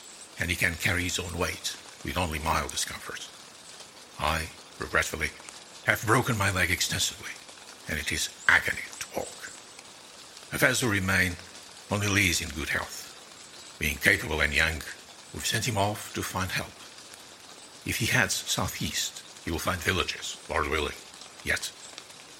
[0.40, 3.28] and he can carry his own weight with only mild discomfort.
[4.18, 4.48] I,
[4.78, 5.30] regretfully,
[5.84, 7.32] have broken my leg extensively,
[7.88, 9.50] and it is agony to walk.
[10.52, 11.36] If Hafez will remain
[11.90, 13.76] only Lee is in good health.
[13.78, 14.80] Being capable and young,
[15.34, 16.72] we've sent him off to find help.
[17.84, 20.94] If he heads southeast, he will find villages, Lord willing.
[21.44, 21.72] Yet,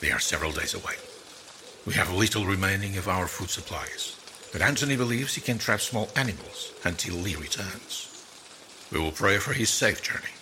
[0.01, 0.95] they are several days away.
[1.85, 4.17] We have little remaining of our food supplies,
[4.53, 8.09] but Anthony believes he can trap small animals until Lee returns.
[8.93, 10.33] We will pray for his safe journey.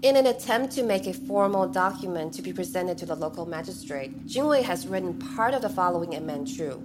[0.00, 4.26] In an attempt to make a formal document to be presented to the local magistrate,
[4.26, 6.80] Jingwei has written part of the following in Manchu.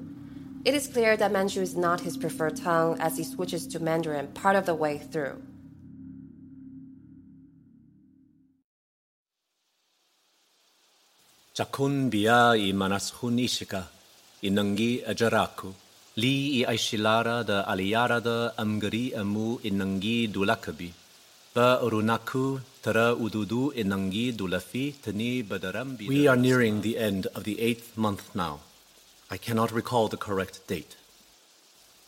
[0.66, 4.28] It is clear that Manchu is not his preferred tongue as he switches to Mandarin
[4.34, 5.42] part of the way through.
[11.56, 13.86] Chakun bia i manashun ishika,
[14.44, 15.74] inangi ajaraku,
[16.18, 20.92] li i aishilara da aliara da amgari amu inangi dulakabi.
[21.56, 21.62] We
[26.28, 28.60] are nearing the end of the eighth month now.
[29.32, 30.96] I cannot recall the correct date.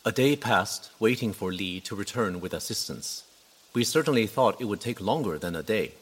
[0.04, 3.22] A day passed waiting for Li to return with assistance.
[3.72, 5.92] We certainly thought it would take longer than a day.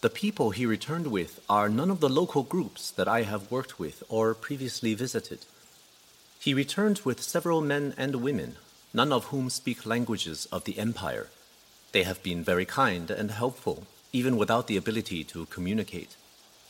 [0.00, 3.78] The people he returned with are none of the local groups that I have worked
[3.78, 5.46] with or previously visited.
[6.40, 8.56] He returned with several men and women,
[8.92, 11.28] none of whom speak languages of the empire.
[11.92, 16.16] They have been very kind and helpful, even without the ability to communicate.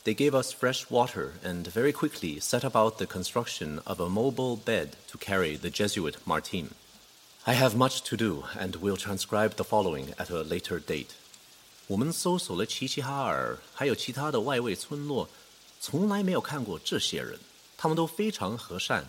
[0.05, 4.57] They gave us fresh water and very quickly set about the construction of a mobile
[4.57, 6.71] bed to carry the Jesuit Martim.
[7.45, 11.11] I have much to do and will transcribe the following at a later date.
[11.87, 15.29] 我们搜索了齐齐哈尔，还有其他的外围村落，
[15.79, 17.39] 从来没有看过这些人。
[17.77, 19.05] 他们都非常和善，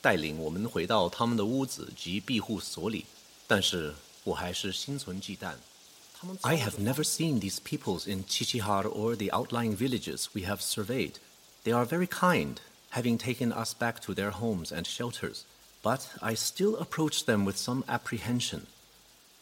[0.00, 3.06] 带领我们回到他们的屋子及庇护所里。
[3.48, 5.54] 但是我还是心存忌惮。
[6.42, 11.20] I have never seen these peoples in Qiqihar or the outlying villages we have surveyed.
[11.62, 12.60] They are very kind,
[12.90, 15.44] having taken us back to their homes and shelters,
[15.82, 18.66] but I still approach them with some apprehension.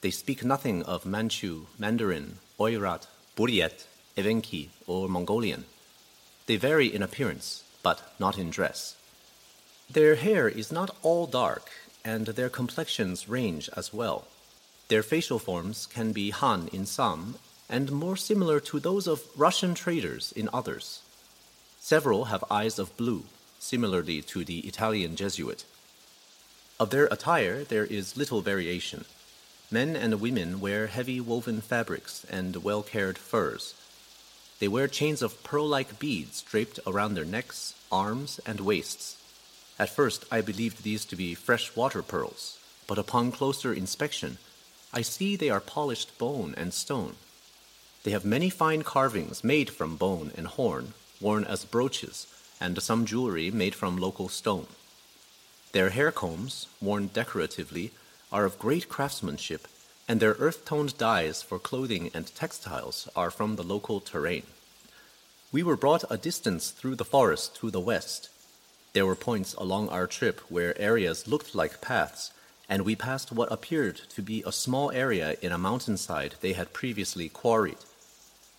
[0.03, 3.07] They speak nothing of Manchu, Mandarin, Oirat,
[3.37, 5.65] Buryat, Evenki, or Mongolian.
[6.47, 8.97] They vary in appearance, but not in dress.
[9.89, 11.71] Their hair is not all dark,
[12.05, 14.27] and their complexions range as well.
[14.89, 17.37] Their facial forms can be Han in some,
[17.69, 21.03] and more similar to those of Russian traders in others.
[21.81, 23.25] Several have eyes of blue,
[23.59, 25.65] similarly to the Italian Jesuit.
[26.79, 29.07] Of their attire, there is little variation.
[29.71, 33.75] Men and women wear heavy woven fabrics and well cared furs.
[34.61, 39.17] They wear chains of pearl like beads draped around their necks, arms, and waists.
[39.79, 44.39] At first, I believed these to be freshwater pearls, but upon closer inspection,
[44.93, 47.17] I see they are polished bone and stone.
[48.05, 52.27] They have many fine carvings made from bone and horn, worn as brooches,
[52.61, 54.67] and some jewelry made from local stone.
[55.73, 57.91] Their hair combs, worn decoratively,
[58.33, 59.67] are of great craftsmanship,
[60.09, 64.45] and their earth toned dyes for clothing and textiles are from the local terrain.
[65.53, 68.29] We were brought a distance through the forest to the west.
[68.93, 72.31] There were points along our trip where areas looked like paths
[72.69, 76.73] and we passed what appeared to be a small area in a mountainside they had
[76.73, 77.79] previously quarried.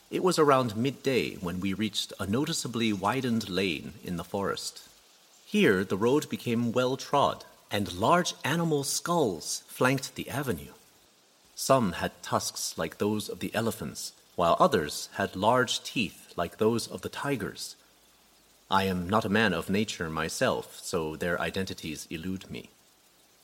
[0.09, 4.87] It was around midday when we reached a noticeably widened lane in the forest.
[5.45, 10.71] Here the road became well trod, and large animal skulls flanked the avenue.
[11.55, 16.87] Some had tusks like those of the elephants, while others had large teeth like those
[16.87, 17.75] of the tigers.
[18.69, 22.69] I am not a man of nature myself, so their identities elude me.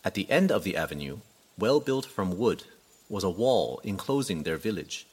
[0.04, 1.18] At the end of the avenue,
[1.58, 2.64] well built from wood,
[3.08, 5.06] was a wall enclosing their village.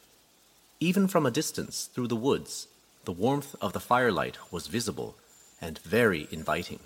[0.79, 2.67] Even from a distance through the woods,
[3.05, 5.15] the warmth of the firelight was visible
[5.61, 6.79] and very inviting.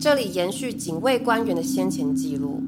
[0.00, 2.62] 这里延续警卫官员的先前记录，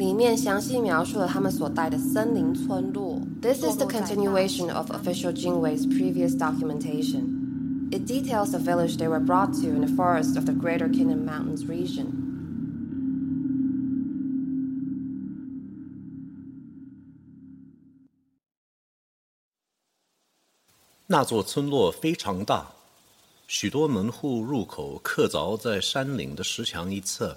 [0.00, 3.20] 里面详细描述了他们所待的森林村落。
[3.42, 7.90] This is the continuation of official Jingwei's previous documentation.
[7.92, 11.26] It details the village they were brought to in the forest of the Greater Khingan
[11.26, 12.06] Mountains region.
[21.10, 21.26] That
[23.46, 27.36] 许多门户入口刻凿在山岭的石墙一侧。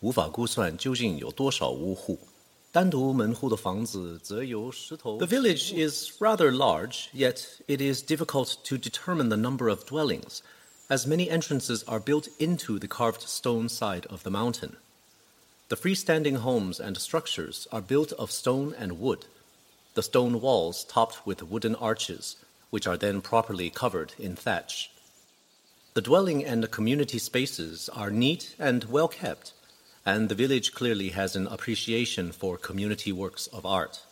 [0.00, 2.18] 无法估算究竟有多少屋户。
[2.70, 5.18] 单独门户的房子则由石头。
[5.18, 10.40] The village is rather large, yet it is difficult to determine the number of dwellings,
[10.88, 14.76] as many entrances are built into the carved stone side of the mountain.
[15.68, 19.24] The freestanding homes and structures are built of stone and wood,
[19.96, 22.36] the stone walls topped with wooden arches,
[22.68, 24.90] which are then properly covered in thatch.
[25.94, 29.54] The dwelling and community spaces are neat and well kept,
[30.05, 34.03] and the village clearly has an appreciation for community works of art.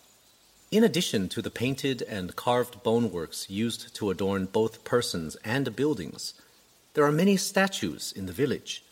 [0.72, 6.36] In addition to the painted and carved boneworks used to adorn both persons and buildings,
[6.94, 8.84] there are many statues in the village.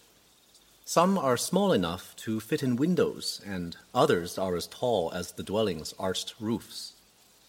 [0.86, 5.44] Some are small enough to fit in windows, and others are as tall as the
[5.44, 6.94] dwelling's arched roofs.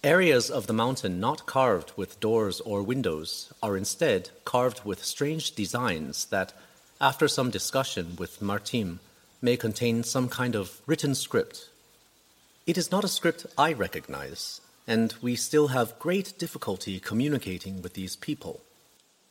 [0.05, 5.55] Areas of the mountain not carved with doors or windows are instead carved with strange
[5.55, 6.53] designs that,
[7.01, 8.99] after some discussion with Martim,
[9.41, 11.68] may contain some kind of written script.
[12.66, 17.95] It is not a script I recognize, and we still have great difficulty communicating with
[17.95, 18.61] these people.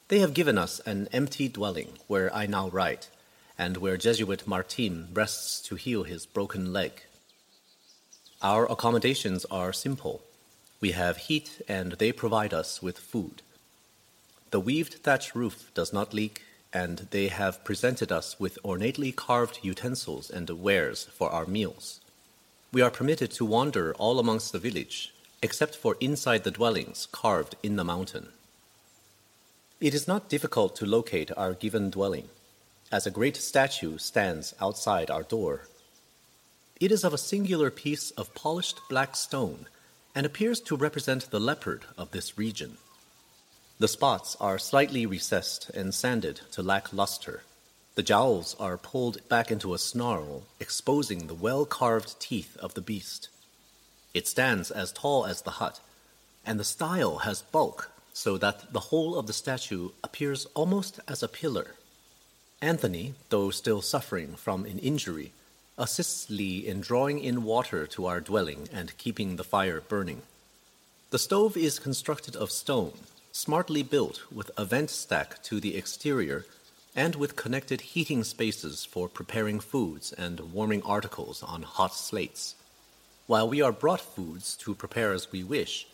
[0.08, 3.10] They have given us an empty dwelling where I now write,
[3.58, 7.03] and where Jesuit Martim rests to heal his broken leg.
[8.41, 10.22] Our accommodations are simple
[10.80, 13.41] we have heat and they provide us with food.
[14.51, 16.43] The weaved thatch roof does not leak,
[16.74, 22.01] and they have presented us with ornately carved utensils and wares for our meals.
[22.72, 27.55] We are permitted to wander all amongst the village, except for inside the dwellings carved
[27.63, 28.30] in the mountain.
[29.80, 32.30] It is not difficult to locate our given dwelling,
[32.91, 35.68] as a great statue stands outside our door.
[36.80, 39.68] It is of a singular piece of polished black stone
[40.13, 42.78] and appears to represent the leopard of this region.
[43.80, 47.43] The spots are slightly recessed and sanded to lack luster.
[47.93, 52.82] The jowls are pulled back into a snarl, exposing the well carved teeth of the
[52.82, 53.30] beast.
[54.15, 55.80] It stands as tall as the hut,
[56.43, 61.21] and the style has bulk so that the whole of the statue appears almost as
[61.21, 61.75] a pillar.
[62.59, 65.34] Anthony, though still suffering from an injury,
[65.78, 70.23] assists Lee in drawing in water to our dwelling and keeping the fire burning.
[71.11, 72.93] The stove is constructed of stone,
[73.38, 76.43] smartly built with a vent stack to the exterior
[76.95, 82.55] and with connected heating spaces for preparing foods and warming articles on hot slates.
[83.27, 85.88] While we are brought foods to prepare as we wish,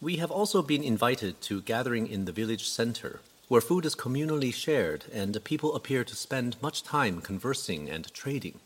[0.00, 4.52] we have also been invited to gathering in the village center, where food is communally
[4.52, 8.58] shared and people appear to spend much time conversing and trading.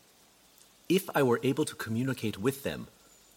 [0.89, 2.87] If I were able to communicate with them,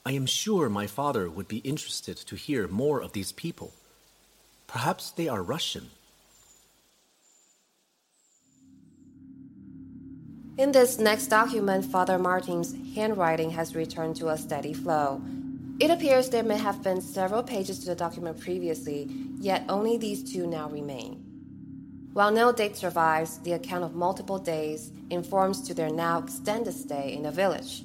[0.06, 3.74] I am sure my father would be interested to hear more of these people.
[4.68, 5.90] Perhaps they are Russian.
[10.58, 15.22] In this next document, Father Martim's handwriting has returned to a steady flow.
[15.80, 19.08] It appears there may have been several pages to the document previously,
[19.38, 21.24] yet only these two now remain.
[22.12, 27.14] While no date survives, the account of multiple days informs to their now extended stay
[27.14, 27.84] in the village.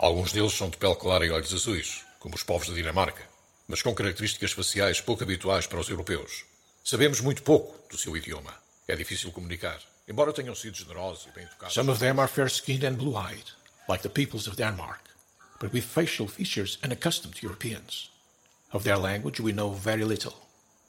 [0.00, 3.24] Alguns deles são de pele clara e olhos azuis, como os povos da Dinamarca,
[3.66, 6.44] mas com características faciais pouco habituais para os europeus.
[6.84, 8.54] Sabemos muito pouco do seu idioma.
[8.86, 9.80] É difícil comunicar.
[10.06, 11.74] Embora tenham sido generosos e bem educados.
[11.74, 13.50] Some of them are fair-skinned and blue-eyed,
[13.88, 15.00] like the peoples of Denmark,
[15.60, 18.08] but with facial features unaccustomed to Europeans.
[18.72, 20.36] Of their language we know very little.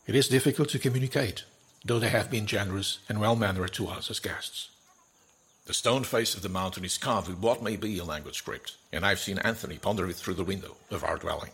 [0.06, 1.46] It is difficult to communicate,
[1.84, 4.70] though they have been generous and well-mannered to us as guests.
[5.70, 8.76] The stone face of the mountain is carved with what may be a language script,
[8.92, 11.52] and I've seen Anthony ponder it through the window of our dwelling.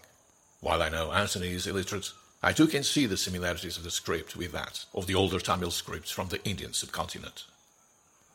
[0.61, 4.37] While I know Anthony is illiterate, I too can see the similarities of the script
[4.37, 7.43] with that of the older Tamil scripts from the Indian subcontinent.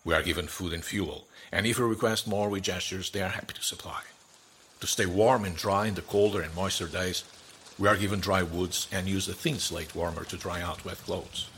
[0.04, 3.30] We are given food and fuel, and if we request more with gestures, they are
[3.30, 4.02] happy to supply.
[4.80, 7.24] To stay warm and dry in the colder and moister days,
[7.78, 10.98] we are given dry woods and use a thin slate warmer to dry out wet
[10.98, 11.48] clothes.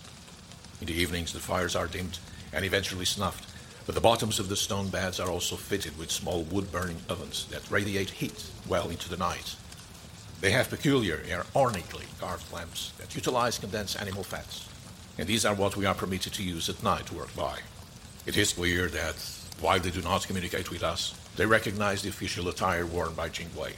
[0.81, 2.21] In the evenings, the fires are dimmed
[2.53, 3.52] and eventually snuffed,
[3.87, 7.47] but the bottoms of the stone beds are also fitted with small wood burning ovens
[7.47, 9.57] that radiate heat well into the night.
[10.41, 11.23] They have peculiar
[11.55, 14.69] ornately carved lamps that utilize condensed animal fats,
[15.19, 17.59] and these are what we are permitted to use at night to work by.
[18.27, 19.17] It is clear that,
[19.61, 23.75] while they do not communicate with us, they recognize the official attire worn by Jingwei.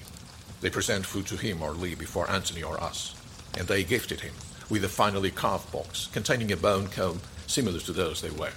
[0.60, 3.14] They present food to him or Li before Anthony or us,
[3.58, 4.34] and they gifted him
[4.70, 8.52] with a finely carved box containing a bone comb similar to those they wear.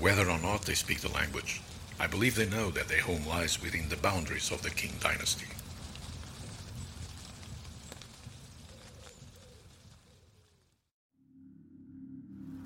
[0.00, 1.60] Whether or not they speak the language,
[1.98, 5.46] I believe they know that their home lies within the boundaries of the Qing dynasty.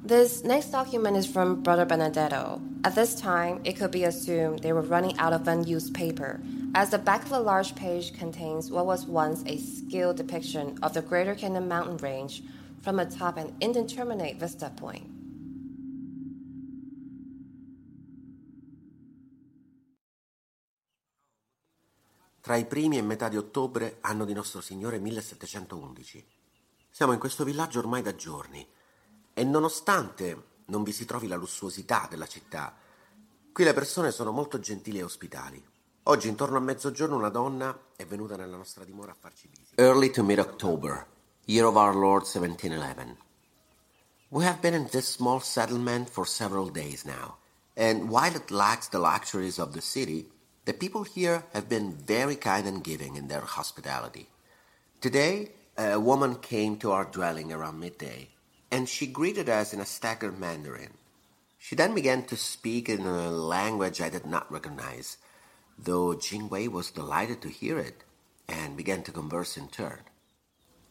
[0.05, 2.63] This next document is from Brother Benedetto.
[2.85, 6.41] At this time, it could be assumed they were running out of unused paper,
[6.77, 10.95] as the back of a large page contains what was once a skilled depiction of
[10.95, 12.45] the Greater Khingan mountain range
[12.83, 15.14] from atop an indeterminate vista point.
[22.45, 26.27] Tra i primi e metà di ottobre, anno di Nostro Signore 1711.
[26.91, 28.69] Siamo in questo villaggio ormai da giorni
[29.33, 32.77] e nonostante non vi si trovi la lussuosità della città,
[33.51, 35.65] qui le persone sono molto gentili e ospitali.
[36.03, 39.81] Oggi intorno a mezzogiorno una donna è venuta nella nostra dimora a farci visita.
[39.81, 41.07] Early to mid-October,
[41.47, 43.17] year of our Lord 1711.
[44.29, 47.39] We have been in this small settlement for several days now,
[47.75, 50.31] and while it lacks the luxuries of the city,
[50.65, 54.29] The people here have been very kind and giving in their hospitality.
[55.01, 58.31] Today, a woman came to our dwelling around midday,
[58.71, 60.95] and she greeted us in a staggered Mandarin.
[61.59, 65.19] She then began to speak in a language I did not recognize,
[65.79, 68.03] though Jingwei was delighted to hear it
[68.49, 70.01] and began to converse in turn.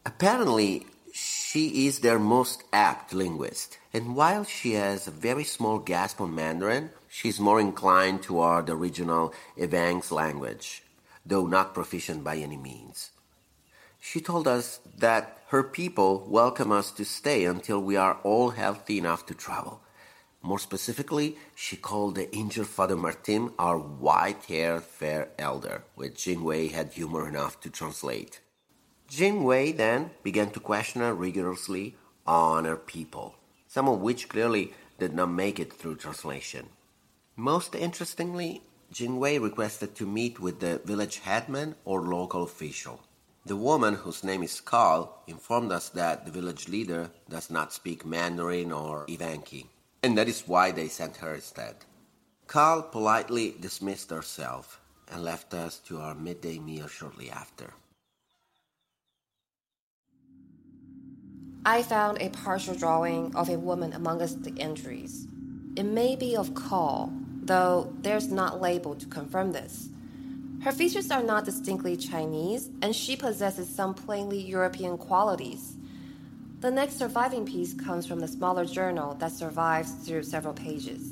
[0.06, 0.86] Apparently,
[1.16, 6.34] she is their most apt linguist, and while she has a very small grasp on
[6.34, 10.82] Mandarin, she's more inclined toward the regional Evenki language.
[11.26, 13.10] though not proficient by any means.
[14.00, 18.98] She told us that her people welcome us to stay until we are all healthy
[18.98, 19.80] enough to travel.
[20.42, 26.92] More specifically, she called the injured Father Martim our white-haired fair elder, which Jingwei had
[26.92, 28.40] humor enough to translate.
[29.10, 31.96] Jingwei then began to question her rigorously
[32.26, 33.34] on her people,
[33.68, 36.68] some of which clearly did not make it through translation.
[37.36, 43.00] Most interestingly, Jingwei requested to meet with the village headman or local official.
[43.46, 48.06] The woman, whose name is Carl, informed us that the village leader does not speak
[48.06, 49.66] Mandarin or Evenki,
[50.02, 51.76] and that is why they sent her instead.
[52.46, 54.80] Carl politely dismissed herself
[55.10, 57.74] and left us to our midday meal shortly after.
[61.66, 65.26] I found a partial drawing of a woman amongst the entries.
[65.76, 67.10] It may be of Carl,
[67.42, 69.88] though there's not label to confirm this.
[70.62, 75.76] Her features are not distinctly Chinese, and she possesses some plainly European qualities.
[76.60, 81.02] The next surviving piece comes from the smaller journal that survives through several pages.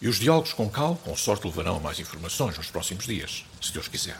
[0.00, 3.72] E os diálogos com Cal, com sorte, levarão a mais informações nos próximos dias, se
[3.72, 4.18] Deus quiser.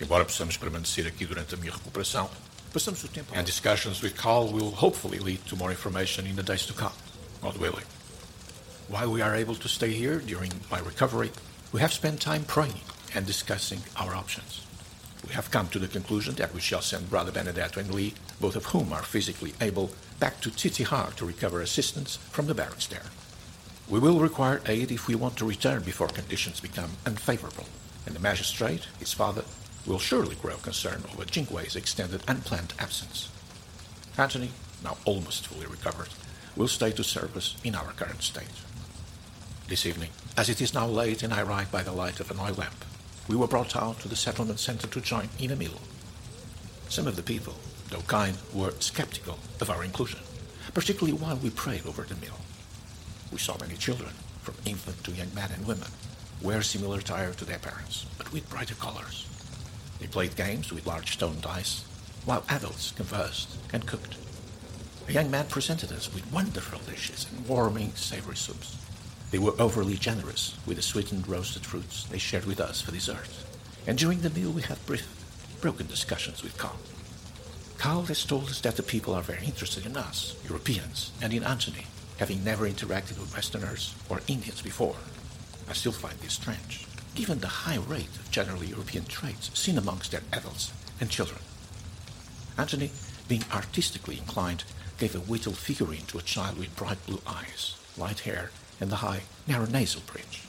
[0.00, 2.28] Embora possamos permanecer aqui durante a minha recuperação,
[2.72, 3.32] passamos o tempo.
[3.34, 6.92] And discussions with Carl will hopefully lead to more information in the days to come,
[7.40, 7.86] God willing.
[8.88, 11.30] While we are able to stay here during my recovery,
[11.72, 12.80] we have spent time praying
[13.14, 14.66] and discussing our options.
[15.26, 18.56] We have come to the conclusion that we shall send Brother Benedetto and Lee, both
[18.56, 23.06] of whom are physically able, back to Tsitsikhar to recover assistance from the barracks there.
[23.88, 27.66] We will require aid if we want to return before conditions become unfavorable,
[28.06, 29.44] and the magistrate, his father,
[29.86, 33.28] will surely grow concerned over Jingwei's extended unplanned absence.
[34.16, 34.50] Anthony,
[34.82, 36.08] now almost fully recovered,
[36.56, 38.46] will stay to serve us in our current state.
[39.68, 42.38] This evening, as it is now late and I ride by the light of an
[42.38, 42.84] oil lamp,
[43.28, 45.80] we were brought out to the settlement center to join in a meal.
[46.88, 47.54] Some of the people,
[47.90, 50.20] though kind, were skeptical of our inclusion,
[50.74, 52.38] particularly while we prayed over the meal.
[53.32, 54.12] We saw many children,
[54.42, 55.88] from infant to young men and women,
[56.42, 59.26] wear similar attire to their parents, but with brighter colors.
[60.04, 61.82] They played games with large stone dice,
[62.26, 64.16] while adults conversed and cooked.
[65.08, 68.76] A young man presented us with wonderful dishes and warming, savory soups.
[69.30, 73.30] They were overly generous with the sweetened roasted fruits they shared with us for dessert.
[73.86, 75.08] And during the meal, we had brief,
[75.62, 76.78] broken discussions with Carl.
[77.78, 81.42] Carl has told us that the people are very interested in us, Europeans, and in
[81.42, 81.86] Antony,
[82.18, 84.96] having never interacted with Westerners or Indians before.
[85.66, 90.10] I still find this strange, given the high rate of generally European traits seen amongst
[90.10, 91.40] their adults and children.
[92.58, 92.90] Antony,
[93.28, 94.64] being artistically inclined,
[94.98, 98.50] gave a whittled figurine to a child with bright blue eyes, light hair,
[98.80, 100.42] and the high, narrow nasal bridge.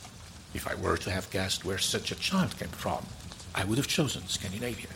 [0.53, 3.05] If I were to have guessed where such a child came from,
[3.53, 4.89] I would have chosen Scandinavia.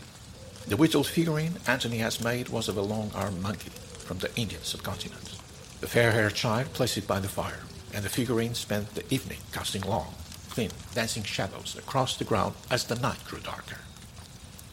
[0.68, 5.36] The whittled figurine Antony has made was of a long-armed monkey from the Indian subcontinent.
[5.82, 7.62] The fair-haired child placed it by the fire,
[7.94, 10.14] and the figurine spent the evening casting long,
[10.60, 13.78] thin, dancing shadows across the ground as the night grew darker.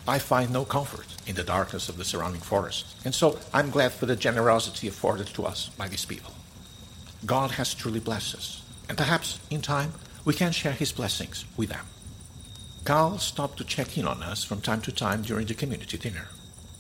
[0.09, 3.93] I find no comfort in the darkness of the surrounding forest, and so I'm glad
[3.93, 6.33] for the generosity afforded to us by these people.
[7.25, 9.93] God has truly blessed us, and perhaps in time
[10.25, 11.87] we can share his blessings with them.
[12.85, 16.29] Carl stopped to check in on us from time to time during the community dinner.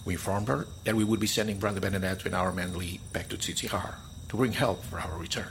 [0.04, 3.28] We informed her that we would be sending Brother Benedetto and our man Lee back
[3.28, 3.94] to Tsitsikhar
[4.28, 5.50] to bring help for our return.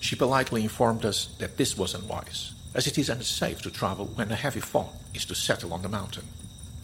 [0.00, 4.30] She politely informed us that this was unwise, as it is unsafe to travel when
[4.30, 6.24] a heavy fog is to settle on the mountain.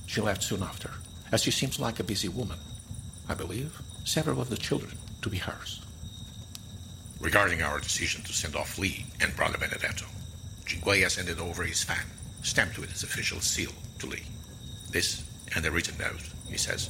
[0.07, 0.91] She left soon after,
[1.31, 2.59] as she seems like a busy woman.
[3.29, 5.83] I believe several of the children to be hers.
[7.21, 10.07] Regarding our decision to send off Lee and Brother Benedetto,
[10.65, 12.07] Jingwei has handed over his fan,
[12.43, 14.25] stamped with his official seal, to Lee.
[14.91, 15.23] This,
[15.55, 16.89] and a written note, he says,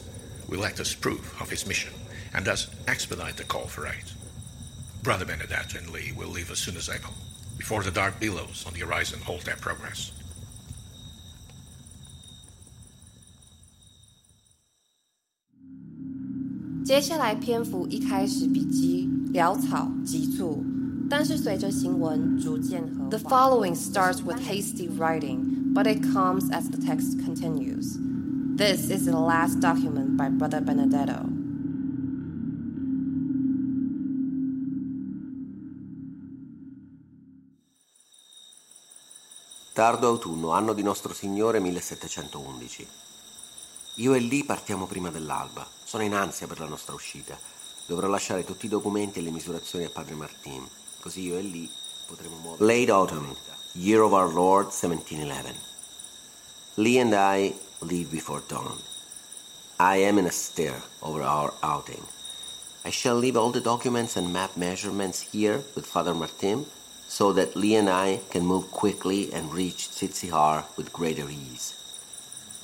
[0.49, 1.93] will act as proof of his mission,
[2.35, 4.05] and thus expedite the call for aid.
[5.03, 7.13] Brother Benedetto and Lee will leave as soon as able,
[7.62, 10.12] before the dark billows on the horizon halt their progress.
[16.86, 20.64] 接下来篇幅一开始笔记潦草急促，
[21.10, 27.98] 但是随着行文逐渐和 The following starts with hasty writing, but it comes as the text continues.
[28.56, 31.31] This is the last document by Brother Benedetto.
[39.73, 42.87] Tardo autunno, anno di nostro Signore 1711.
[43.95, 45.67] Io e Lee partiamo prima dell'alba.
[45.83, 47.39] Sono in ansia per la nostra uscita.
[47.87, 50.69] Dovrò lasciare tutti i documenti e le misurazioni a padre Martin,
[51.01, 51.71] così io e Lee
[52.59, 53.35] Late autumn,
[53.73, 55.55] year of our Lord 1711.
[56.75, 58.79] Lee and I leave before dawn.
[59.79, 62.05] I am in a stir over our outing.
[62.85, 66.67] I shall leave all the documents and map measurements here with Father Martin
[67.13, 71.75] so that Lee and I can move quickly and reach Tsitsikhar with greater ease.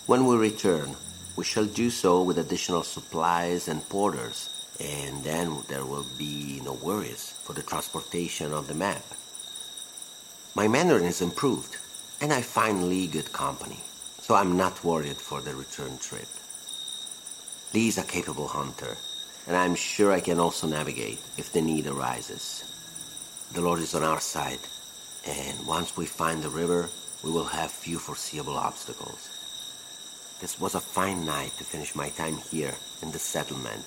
[0.06, 0.96] When we return,
[1.36, 4.48] we shall do so with additional supplies and porters,
[4.80, 9.04] and then there will be no worries for the transportation of the map.
[10.54, 11.76] My Mandarin is improved,
[12.22, 13.80] and I find Lee good company,
[14.18, 16.30] so I'm not worried for the return trip.
[17.74, 18.96] Lee is a capable hunter,
[19.46, 22.67] and I'm sure I can also navigate if the need arises.
[23.50, 24.60] The Lord is on our side,
[25.26, 26.90] and once we find the river,
[27.24, 29.30] we will have few foreseeable obstacles.
[30.40, 33.84] This was a fine night to finish my time here in the settlement.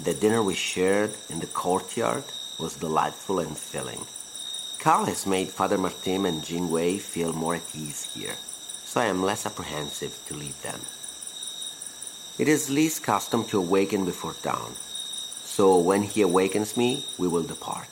[0.00, 2.24] The dinner we shared in the courtyard
[2.58, 4.04] was delightful and filling.
[4.80, 8.34] Carl has made Father Martim and Jingwei feel more at ease here,
[8.84, 10.80] so I am less apprehensive to leave them.
[12.36, 14.74] It is Lee's custom to awaken before dawn,
[15.44, 17.91] so when he awakens me, we will depart.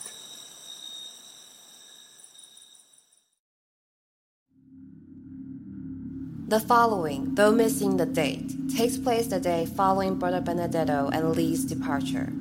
[6.51, 11.65] The following, though missing the date, takes place the day following Brother Benedetto and Lee's
[11.65, 12.33] departure.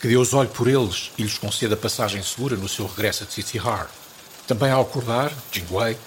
[0.00, 3.90] Que Deus olhe por eles e lhes conceda passagem segura no seu regresso a Tsitsikhar.
[4.46, 5.98] Também ao acordar, Jingwei,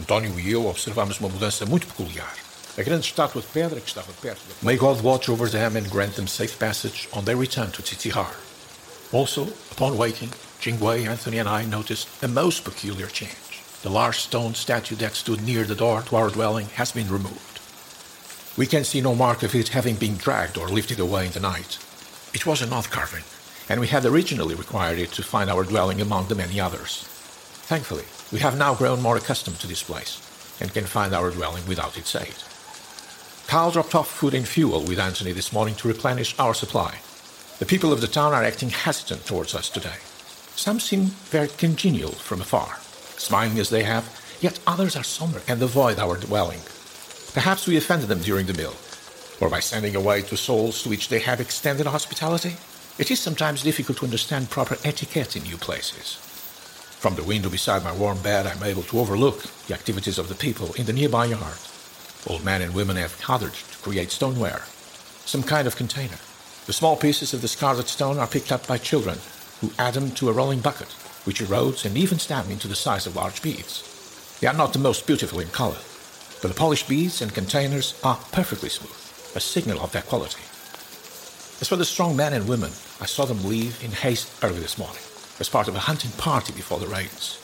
[0.00, 2.32] António e eu observamos uma mudança muito peculiar.
[2.78, 4.54] A grande estátua de pedra que estava perto da...
[4.62, 8.45] May God watch over them and grant them safe passage on their return to Tsitsikhar.
[9.12, 10.30] Also, upon waking,
[10.60, 13.62] Jingwei, Anthony, and I noticed a most peculiar change.
[13.82, 17.60] The large stone statue that stood near the door to our dwelling has been removed.
[18.56, 21.40] We can see no mark of it having been dragged or lifted away in the
[21.40, 21.78] night.
[22.34, 23.24] It was an odd carving,
[23.68, 27.04] and we had originally required it to find our dwelling among the many others.
[27.68, 30.20] Thankfully, we have now grown more accustomed to this place
[30.60, 32.34] and can find our dwelling without its aid.
[33.46, 36.98] Carl dropped off food and fuel with Anthony this morning to replenish our supply.
[37.58, 39.96] The people of the town are acting hesitant towards us today.
[40.56, 42.76] Some seem very congenial from afar,
[43.16, 44.04] smiling as they have,
[44.42, 46.60] yet others are somber and avoid our dwelling.
[47.32, 48.74] Perhaps we offended them during the meal,
[49.40, 52.56] or by sending away to souls to which they have extended hospitality.
[52.98, 56.16] It is sometimes difficult to understand proper etiquette in new places.
[57.00, 60.34] From the window beside my warm bed, I'm able to overlook the activities of the
[60.34, 61.58] people in the nearby yard.
[62.26, 64.62] Old men and women have gathered to create stoneware,
[65.24, 66.18] some kind of container.
[66.66, 69.18] The small pieces of the scarlet stone are picked up by children
[69.60, 70.90] who add them to a rolling bucket,
[71.24, 74.38] which erodes and evens down into the size of large beads.
[74.40, 75.78] They are not the most beautiful in color,
[76.42, 78.90] but the polished beads and containers are perfectly smooth,
[79.36, 80.42] a signal of their quality.
[81.60, 84.76] As for the strong men and women, I saw them leave in haste early this
[84.76, 85.02] morning
[85.38, 87.38] as part of a hunting party before the rains.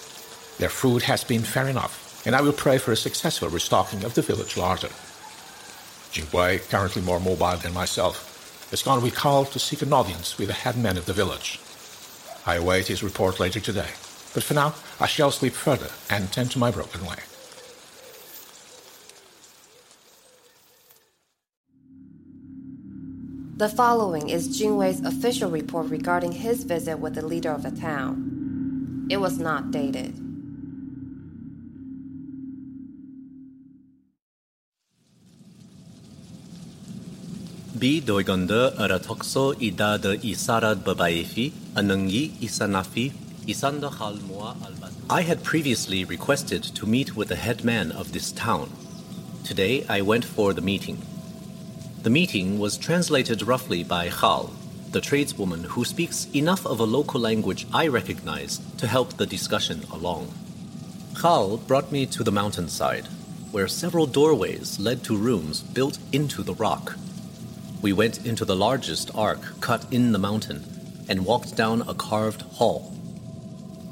[0.58, 4.14] Their food has been fair enough, and I will pray for a successful restocking of
[4.14, 4.90] the village larder.
[6.10, 8.31] Jingwei, currently more mobile than myself,
[8.72, 11.60] with Carl to seek an audience with the headman of the village.
[12.46, 13.90] I await his report later today,
[14.32, 17.20] but for now I shall sleep further and tend to my broken leg.
[23.58, 29.06] The following is Jingwei's official report regarding his visit with the leader of the town.
[29.10, 30.31] It was not dated.
[40.22, 40.84] Isarad
[42.40, 43.12] isanafi.
[45.10, 48.70] I had previously requested to meet with the headman of this town.
[49.42, 51.02] Today I went for the meeting.
[52.04, 54.52] The meeting was translated roughly by Hal,
[54.92, 59.82] the tradeswoman who speaks enough of a local language I recognize to help the discussion
[59.90, 60.32] along.
[61.20, 63.08] Hal brought me to the mountainside,
[63.50, 66.96] where several doorways led to rooms built into the rock.
[67.82, 70.64] We went into the largest arc cut in the mountain
[71.08, 72.96] and walked down a carved hall.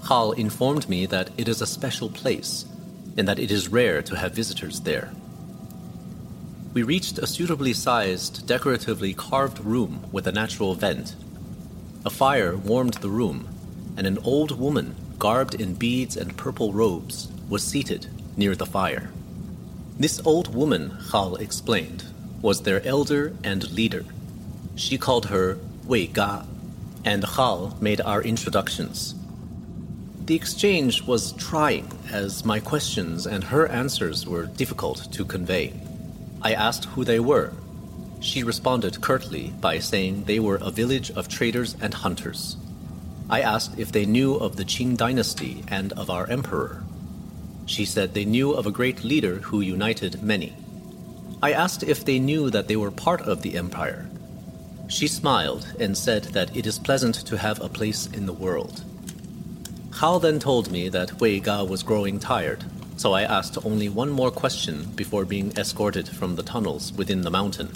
[0.08, 2.66] Hal informed me that it is a special place
[3.16, 5.12] and that it is rare to have visitors there.
[6.72, 11.16] We reached a suitably sized, decoratively carved room with a natural vent.
[12.04, 13.48] A fire warmed the room,
[13.96, 19.10] and an old woman, garbed in beads and purple robes, was seated near the fire.
[19.98, 22.04] This old woman, Hal explained,
[22.42, 24.04] was their elder and leader.
[24.76, 26.44] She called her Wei Ga,
[27.04, 29.14] and Hal made our introductions.
[30.24, 35.72] The exchange was trying, as my questions and her answers were difficult to convey.
[36.42, 37.52] I asked who they were.
[38.20, 42.56] She responded curtly by saying they were a village of traders and hunters.
[43.28, 46.82] I asked if they knew of the Qing dynasty and of our emperor.
[47.66, 50.54] She said they knew of a great leader who united many.
[51.42, 54.06] I asked if they knew that they were part of the empire.
[54.88, 58.84] She smiled and said that it is pleasant to have a place in the world.
[60.00, 62.64] Hal then told me that Wei Ga was growing tired,
[62.96, 67.30] so I asked only one more question before being escorted from the tunnels within the
[67.30, 67.70] mountain.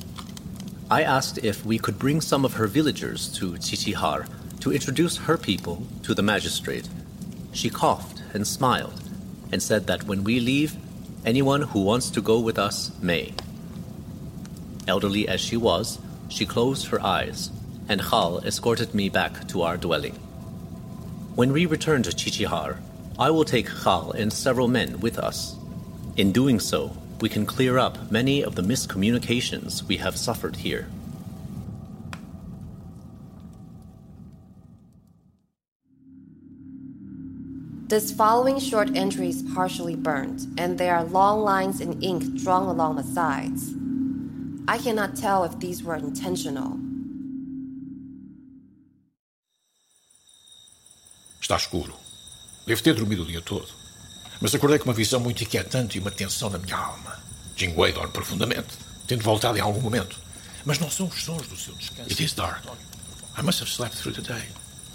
[0.90, 4.28] I asked if we could bring some of her villagers to Qiqihar
[4.60, 6.88] to introduce her people to the magistrate.
[7.52, 9.00] She coughed and smiled
[9.50, 10.76] and said that when we leave,
[11.24, 13.32] anyone who wants to go with us may.
[14.86, 17.50] Elderly as she was, she closed her eyes,
[17.88, 20.14] and Hal escorted me back to our dwelling.
[21.34, 22.78] When we return to Qiqihar,
[23.18, 25.56] I will take Hal and several men with us.
[26.16, 30.86] In doing so, we can clear up many of the miscommunications we have suffered here.
[37.86, 42.66] This following short entry is partially burnt, and there are long lines in ink drawn
[42.66, 43.74] along the sides.
[44.66, 46.78] I cannot tell if these were intentional.
[51.40, 51.92] Está escuro.
[52.66, 53.68] Devo ter dormido o dia todo.
[54.40, 57.18] Mas acordei com uma visão muito inquietante e uma tensão na minha alma.
[57.54, 58.68] Jingwei dorme profundamente,
[59.06, 60.16] tendo voltado em algum momento.
[60.64, 62.10] Mas não são os sons do seu descanso.
[62.10, 62.64] It is dark.
[63.36, 64.48] I must have slept through the day.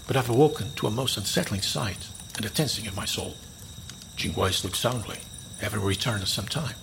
[0.08, 2.00] But I've awoken to a most unsettling sight
[2.36, 3.36] and a tensing in my soul.
[4.18, 5.20] Jingwei sleeps soundly,
[5.62, 6.76] having returned at some time.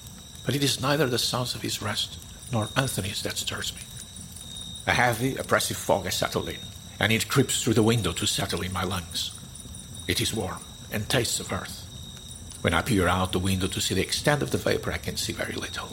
[0.45, 2.19] But it is neither the sounds of his rest
[2.53, 3.81] nor Anthony's that stirs me.
[4.87, 6.59] A heavy, oppressive fog has settled in,
[7.01, 9.33] and it creeps through the window to settle in my lungs.
[10.07, 10.61] It is warm
[10.93, 11.83] and tastes of earth.
[12.61, 15.17] When I peer out the window to see the extent of the vapor, I can
[15.17, 15.89] see very little.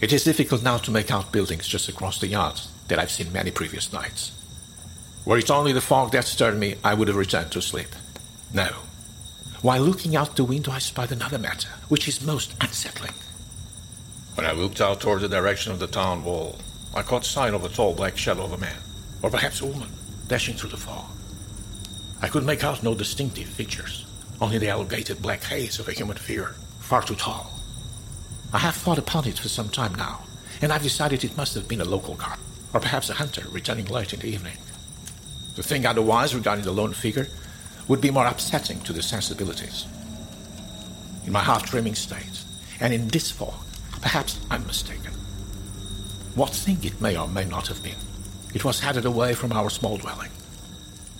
[0.00, 3.32] It is difficult now to make out buildings just across the yard that I've seen
[3.32, 4.32] many previous nights.
[5.24, 7.88] Were it only the fog that stirred me, I would have returned to sleep.
[8.52, 8.68] No.
[9.62, 13.12] While looking out the window, I spied another matter, which is most unsettling.
[14.40, 16.56] When I looked out toward the direction of the town wall,
[16.94, 18.78] I caught sight of a tall black shadow of a man,
[19.20, 19.90] or perhaps a woman,
[20.28, 21.10] dashing through the fog.
[22.22, 24.06] I could make out no distinctive features,
[24.40, 27.50] only the elongated black haze of a human figure, far too tall.
[28.50, 30.20] I have thought upon it for some time now,
[30.62, 32.38] and I've decided it must have been a local guard,
[32.72, 34.56] or perhaps a hunter returning late in the evening.
[35.56, 37.28] To think otherwise regarding the lone figure
[37.88, 39.84] would be more upsetting to the sensibilities.
[41.26, 42.42] In my half dreaming state,
[42.80, 43.66] and in this fog,
[44.01, 45.11] perhaps I'm mistaken.
[46.35, 47.99] What thing it may or may not have been,
[48.53, 50.31] it was headed away from our small dwelling.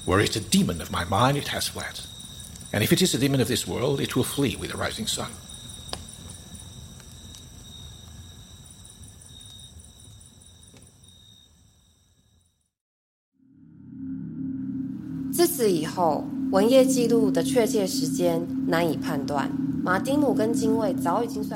[0.06, 2.00] Were it a demon of my mind, it has fled.
[2.74, 5.08] And if it is a demon of this world, it will flee with the rising
[5.08, 5.32] sun.
[15.32, 19.52] 自此以后，文业记录的确切时间难以判断。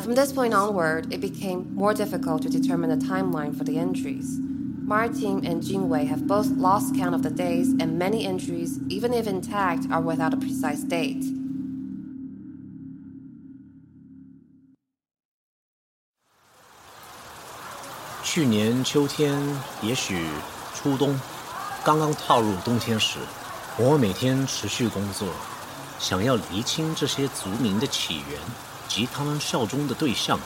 [0.02, 4.38] from this point onward, it became more difficult to determine the timeline for the entries.
[4.40, 9.26] Martim and Jingwei have both lost count of the days, and many entries, even if
[9.26, 11.22] intact, are without a precise date.
[25.99, 28.39] 想要厘清这些族民的起源
[28.87, 30.39] 及他们效忠的对象。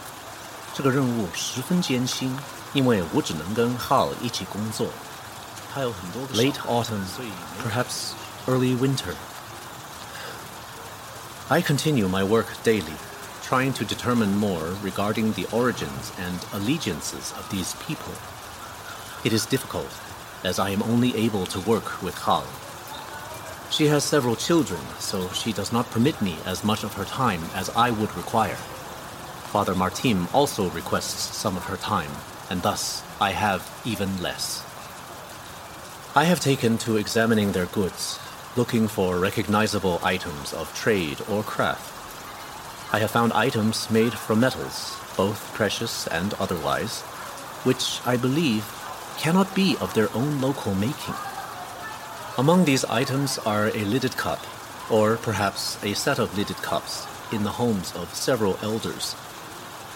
[0.73, 2.35] 这个任务十分艰辛，
[2.73, 4.87] 因为我只能跟 Hal 一起工作。
[5.73, 7.03] 他有很多个 late autumn,
[7.63, 8.13] perhaps
[8.47, 9.15] early winter.
[11.49, 12.95] I continue my work daily,
[13.47, 18.13] trying to determine more regarding the origins and allegiances of these people.
[19.23, 19.91] It is difficult,
[20.43, 22.45] as I am only able to work with Hal.
[23.70, 27.42] She has several children, so she does not permit me as much of her time
[27.54, 28.56] as I would require.
[29.52, 32.10] Father Martim also requests some of her time,
[32.50, 34.64] and thus I have even less.
[36.14, 38.18] I have taken to examining their goods,
[38.56, 41.94] looking for recognizable items of trade or craft.
[42.92, 47.02] I have found items made from metals, both precious and otherwise,
[47.62, 48.64] which I believe
[49.18, 51.14] cannot be of their own local making.
[52.38, 54.38] Among these items are a lidded cup,
[54.88, 59.16] or perhaps a set of lidded cups, in the homes of several elders.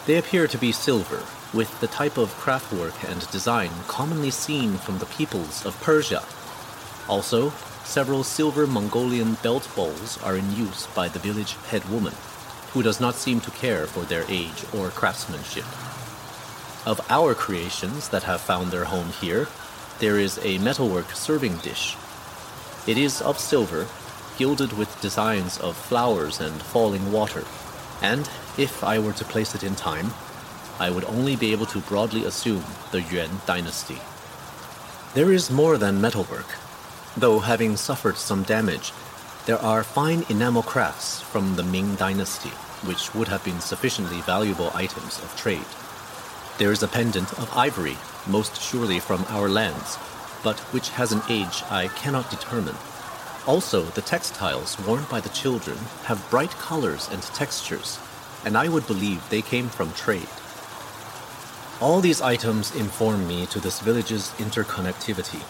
[0.07, 1.23] They appear to be silver,
[1.55, 6.25] with the type of craftwork and design commonly seen from the peoples of Persia.
[7.09, 7.51] Also,
[7.85, 12.15] several silver Mongolian belt bowls are in use by the village head woman,
[12.73, 15.67] who does not seem to care for their age or craftsmanship.
[16.85, 19.47] Of our creations that have found their home here,
[20.01, 21.97] there is a metalwork serving dish.
[22.85, 23.87] It is of silver,
[24.39, 27.45] gilded with designs of flowers and falling water,
[28.03, 28.29] and
[28.59, 30.13] if I were to place it in time,
[30.81, 34.01] I would only be able to broadly assume the Yuan dynasty.
[35.15, 36.57] There is more than metalwork.
[37.17, 38.93] Though having suffered some damage,
[39.47, 42.51] there are fine enamel crafts from the Ming dynasty,
[42.83, 45.71] which would have been sufficiently valuable items of trade.
[46.59, 49.99] There is a pendant of ivory, most surely from our lands,
[50.43, 52.77] but which has an age I cannot determine.
[53.47, 57.99] Also, the textiles worn by the children have bright colors and textures,
[58.45, 60.29] and I would believe they came from trade.
[61.81, 65.43] All these items inform me to this village's interconnectivity.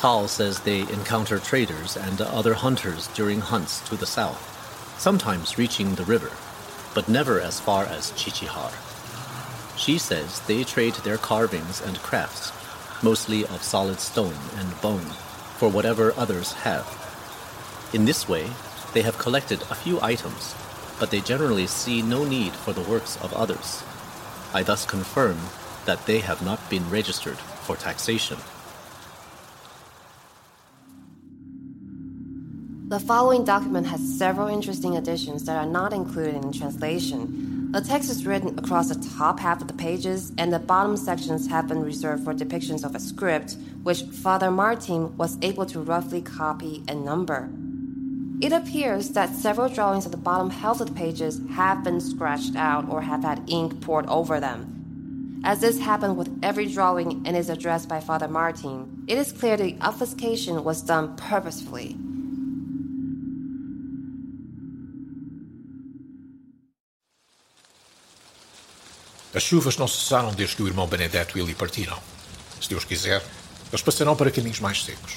[0.00, 4.38] Hal says they encounter traders and other hunters during hunts to the south,
[4.98, 6.30] sometimes reaching the river,
[6.94, 8.72] but never as far as Tsitsikhar.
[9.76, 12.52] She says they trade their carvings and crafts,
[13.02, 15.10] mostly of solid stone and bone,
[15.58, 16.86] for whatever others have.
[17.92, 18.48] In this way,
[18.92, 20.54] they have collected a few items,
[20.98, 23.82] but they generally see no need for the works of others.
[24.52, 25.38] I thus confirm
[25.84, 28.38] that they have not been registered for taxation.
[32.88, 37.63] The following document has several interesting additions that are not included in the translation.
[37.74, 41.48] The text is written across the top half of the pages, and the bottom sections
[41.48, 46.22] have been reserved for depictions of a script, which Father Martim was able to roughly
[46.22, 47.50] copy and number.
[48.40, 52.54] It appears that several drawings at the bottom half of the pages have been scratched
[52.54, 55.40] out or have had ink poured over them.
[55.42, 59.56] As this happened with every drawing and is addressed by Father Martim, it is clear
[59.56, 61.96] the obfuscation was done purposefully.
[69.34, 71.98] As chuvas não cessaram desde que o irmão Benedetto e ele partiram.
[72.60, 73.22] Se Deus quiser,
[73.70, 75.14] eles passarão para caminhos mais secos.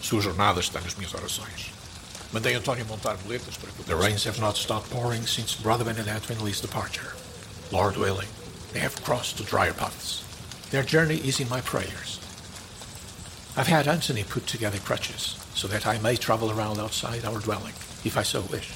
[0.00, 1.72] Sua jornada está nas minhas orações.
[2.32, 3.84] Mandei António montar boletas para que...
[3.84, 7.14] The rains have not stopped pouring since Brother Benedetto and Lee's departure.
[7.70, 8.28] Lord willing,
[8.72, 10.24] they have crossed drier paths.
[10.70, 12.18] Their journey is in my prayers.
[13.56, 17.74] I've had Anthony put together crutches so that I may travel around outside our dwelling,
[18.04, 18.72] if I so wish.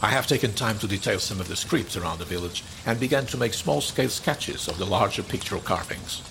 [0.00, 3.26] I have taken time to detail some of the scripts around the village and began
[3.26, 6.22] to make small-scale sketches of the larger pictorial carvings.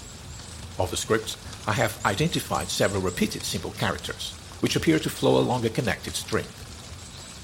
[0.79, 1.35] Of the scripts,
[1.67, 6.45] I have identified several repeated simple characters, which appear to flow along a connected string.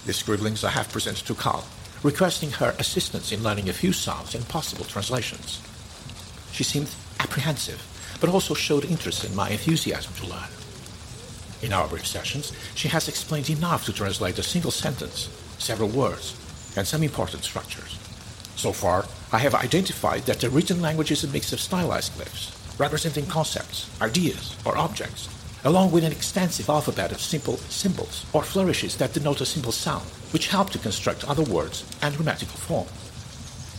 [0.05, 1.65] The scribblings I have presented to Carl,
[2.03, 5.61] requesting her assistance in learning a few sounds and possible translations.
[6.53, 7.83] She seemed apprehensive,
[8.21, 10.49] but also showed interest in my enthusiasm to learn.
[11.61, 15.27] In our brief sessions, she has explained enough to translate a single sentence
[15.63, 16.35] several words,
[16.75, 17.97] and some important structures.
[18.55, 22.51] So far, I have identified that the written language is a mix of stylized glyphs,
[22.79, 25.29] representing concepts, ideas, or objects,
[25.63, 30.05] along with an extensive alphabet of simple symbols or flourishes that denote a simple sound,
[30.31, 32.87] which help to construct other words and grammatical form.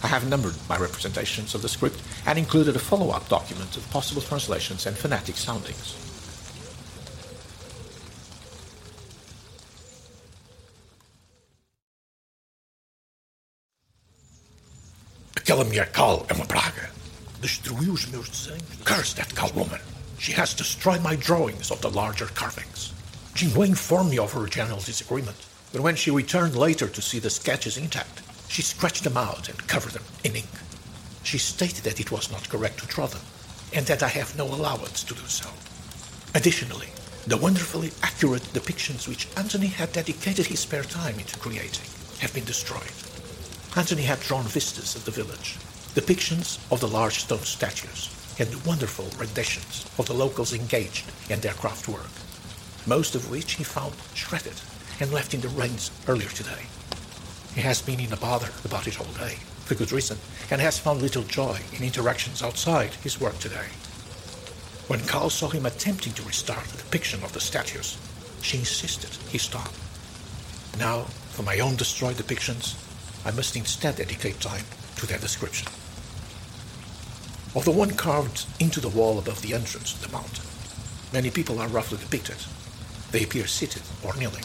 [0.03, 4.23] I have numbered my representations of the script and included a follow-up document of possible
[4.23, 6.04] translations and phonetic soundings.
[15.45, 16.91] Aquela mulher Cal é uma praga.
[17.43, 18.63] Destruiu os meus desenhos.
[18.83, 19.79] Curse that Cal woman.
[20.19, 22.95] She has destroyed my drawings of the larger carvings.
[23.35, 25.37] Jingwei informed me of her general disagreement,
[25.71, 29.69] but when she returned later to see the sketches intact, she scratched them out and
[29.69, 30.49] covered them in ink.
[31.25, 33.21] She stated that it was not correct to draw them,
[33.75, 35.51] and that I have no allowance to do so.
[36.35, 36.89] Additionally,
[37.27, 41.91] the wonderfully accurate depictions which Anthony had dedicated his spare time into creating
[42.21, 43.04] have been destroyed.
[43.77, 45.59] Anthony had drawn vistas of the village,
[45.95, 48.09] depictions of the large stone statues,
[48.39, 52.11] and wonderful renditions of the locals engaged in their craft work,
[52.87, 54.61] most of which he found shredded
[55.01, 56.67] and left in the rains earlier today.
[57.57, 60.19] He has been in a bother about it all day, for good reason,
[60.53, 63.67] and has found little joy in interactions outside his work today.
[64.87, 67.99] When Carl saw him attempting to restart the depiction of the statues,
[68.41, 69.73] she insisted he stop.
[70.79, 72.77] Now, for my own destroyed depictions,
[73.25, 74.65] I must instead dedicate time
[74.97, 75.69] to their description.
[77.55, 80.45] Of the one carved into the wall above the entrance to the mountain,
[81.13, 82.37] many people are roughly depicted.
[83.13, 84.45] They appear seated or kneeling,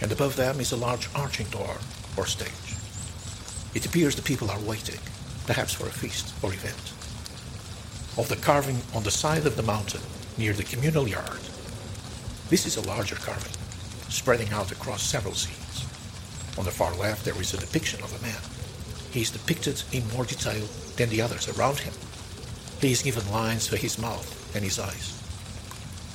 [0.00, 1.76] and above them is a large arching door
[2.16, 2.76] or stage.
[3.74, 5.00] It appears the people are waiting,
[5.46, 6.92] perhaps for a feast or event.
[8.18, 10.00] Of the carving on the side of the mountain
[10.36, 11.40] near the communal yard,
[12.48, 13.52] this is a larger carving,
[14.08, 15.87] spreading out across several scenes.
[16.58, 18.42] On the far left, there is a depiction of a man.
[19.12, 21.94] he is depicted in more detail than the others around him.
[22.80, 25.14] He is given lines for his mouth and his eyes.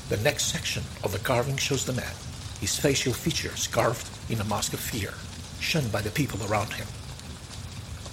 [0.09, 2.13] The next section of the carving shows the man,
[2.59, 5.13] his facial features carved in a mask of fear,
[5.61, 6.87] shunned by the people around him.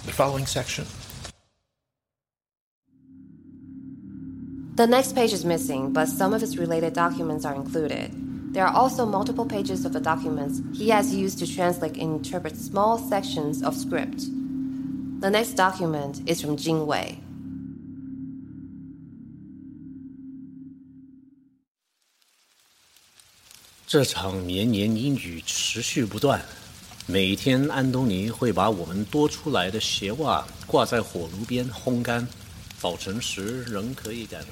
[0.05, 0.85] The following section
[4.75, 8.30] The next page is missing, but some of its related documents are included.
[8.51, 12.57] There are also multiple pages of the documents he has used to translate and interpret
[12.57, 14.25] small sections of script.
[15.21, 17.17] The next document is from Jingwei.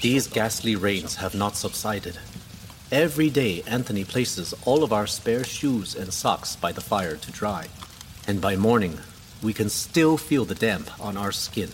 [0.01, 2.17] This ghastly rains have not subsided.
[2.91, 7.31] Every day, Anthony places all of our spare shoes and socks by the fire to
[7.31, 7.67] dry,
[8.27, 8.97] and by morning,
[9.43, 11.69] we can still feel the damp on our skin.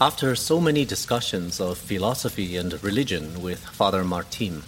[0.00, 4.62] After so many discussions of philosophy and religion with Father Martim,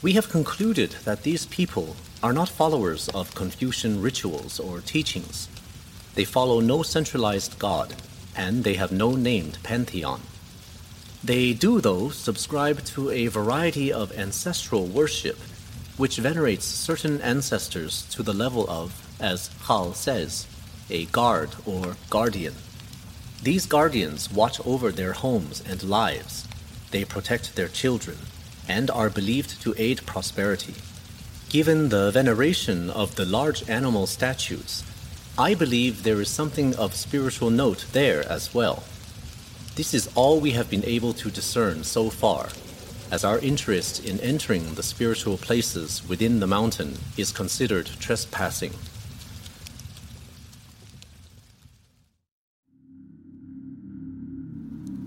[0.00, 5.46] we have concluded that these people are not followers of Confucian rituals or teachings.
[6.14, 7.96] They follow no centralized god,
[8.34, 10.22] and they have no named pantheon.
[11.24, 15.38] They do, though, subscribe to a variety of ancestral worship,
[15.96, 20.46] which venerates certain ancestors to the level of, as Hal says,
[20.90, 22.54] a guard or guardian.
[23.42, 26.46] These guardians watch over their homes and lives.
[26.90, 28.18] They protect their children
[28.68, 30.74] and are believed to aid prosperity.
[31.48, 34.84] Given the veneration of the large animal statues,
[35.38, 38.84] I believe there is something of spiritual note there as well.
[39.76, 42.48] This is all we have been able to discern so far,
[43.10, 48.72] as our interest in entering the spiritual places within the mountain is considered trespassing.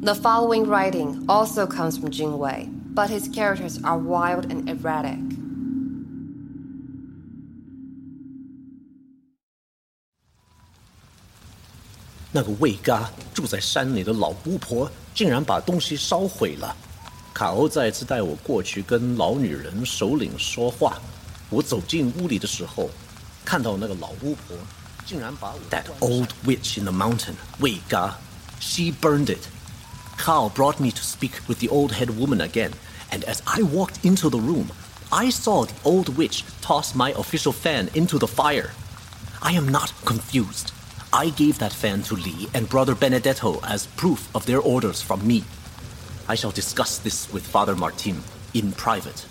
[0.02, 5.39] The following writing also comes from Jingwei, but his characters are wild and erratic.
[12.33, 16.77] 那个魏嘎住在山里的老巫婆竟然把东西烧毁了。
[17.33, 20.99] 卡欧再次带我过去跟老女人首领说话。
[21.51, 22.91] 我走进屋里的时候，
[23.45, 24.57] 看到那个老巫婆
[25.05, 28.15] 竟然把我 That old witch in the mountain, Wei Ga,
[28.61, 29.47] she burned it.
[30.17, 32.73] Kao brought me to speak with the old head woman again,
[33.11, 34.69] and as I walked into the room,
[35.11, 38.71] I saw the old witch toss my official fan into the fire.
[39.43, 40.73] I am not confused.
[41.12, 45.26] I gave that fan to Lee and Brother Benedetto as proof of their orders from
[45.26, 45.43] me.
[46.28, 48.22] I shall discuss this with Father Martim
[48.53, 49.26] in private.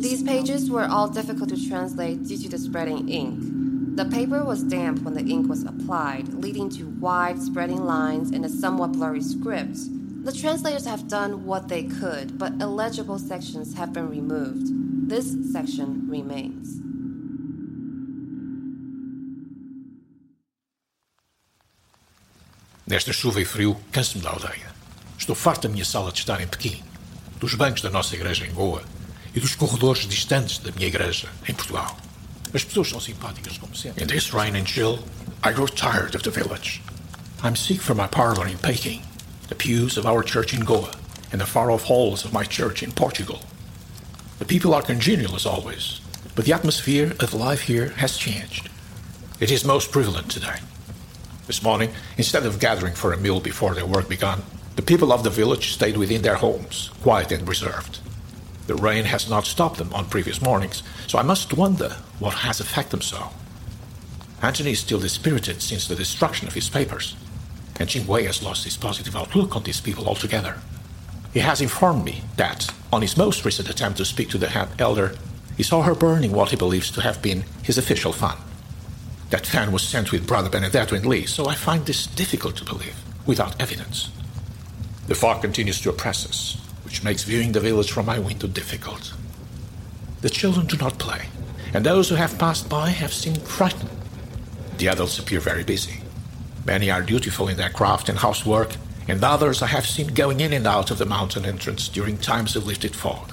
[0.00, 3.59] These pages were all difficult to translate due to the spreading ink.
[4.00, 8.46] The paper was damp when the ink was applied, leading to wide spreading lines and
[8.46, 9.76] a somewhat blurry script.
[10.24, 14.72] The translators have done what they could, but illegible sections have been removed.
[15.06, 16.80] This section remains.
[22.86, 24.72] Nesta chuva e frio, canso-me da aldeia.
[25.18, 26.82] Estou farto da minha sala de estar em Pequim,
[27.38, 28.82] dos bancos da nossa igreja em Goa
[29.34, 31.94] e dos corredores distantes da minha igreja em Portugal.
[32.52, 34.02] As pessoas são simpáticas como sempre.
[34.02, 34.98] In this rain and chill,
[35.42, 36.82] I grow tired of the village.
[37.42, 39.02] I'm sick for my parlor in Peking,
[39.48, 40.92] the pews of our church in Goa,
[41.32, 43.40] and the far-off halls of my church in Portugal.
[44.38, 46.00] The people are congenial as always,
[46.34, 48.68] but the atmosphere of life here has changed.
[49.38, 50.58] It is most prevalent today.
[51.46, 54.42] This morning, instead of gathering for a meal before their work began,
[54.76, 58.00] the people of the village stayed within their homes, quiet and reserved.
[58.66, 62.60] The rain has not stopped them on previous mornings, so I must wonder what has
[62.60, 63.30] affected them so.
[64.42, 67.16] Antony is still dispirited since the destruction of his papers,
[67.78, 70.56] and Jingwei has lost his positive outlook on these people altogether.
[71.32, 74.68] He has informed me that, on his most recent attempt to speak to the head
[74.78, 75.16] elder,
[75.56, 78.36] he saw her burning what he believes to have been his official fan.
[79.30, 82.64] That fan was sent with Brother Benedetto and Lee, so I find this difficult to
[82.64, 84.10] believe, without evidence.
[85.06, 89.12] The fog continues to oppress us, which makes viewing the village from my window difficult.
[90.22, 91.26] The children do not play,
[91.72, 93.90] and those who have passed by have seemed frightened.
[94.78, 96.00] The adults appear very busy.
[96.66, 98.76] Many are dutiful in their craft and housework,
[99.08, 102.56] and others I have seen going in and out of the mountain entrance during times
[102.56, 103.32] of lifted fog.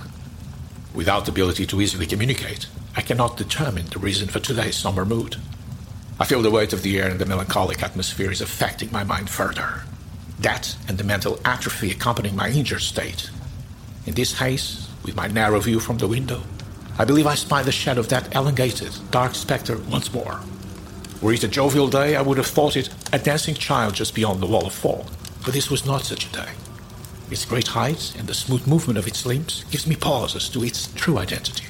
[0.94, 5.36] Without the ability to easily communicate, I cannot determine the reason for today's somber mood.
[6.20, 9.30] I feel the weight of the air and the melancholic atmosphere is affecting my mind
[9.30, 9.84] further.
[10.40, 13.30] That and the mental atrophy accompanying my injured state.
[14.08, 16.42] In this haze, with my narrow view from the window,
[17.00, 20.42] I believe I spy the shadow of that elongated, dark spectre once more.
[21.22, 24.42] Were it a jovial day, I would have thought it a dancing child just beyond
[24.42, 25.06] the wall of fog.
[25.46, 26.50] But this was not such a day.
[27.30, 30.64] Its great height and the smooth movement of its limbs gives me pause as to
[30.64, 31.66] its true identity.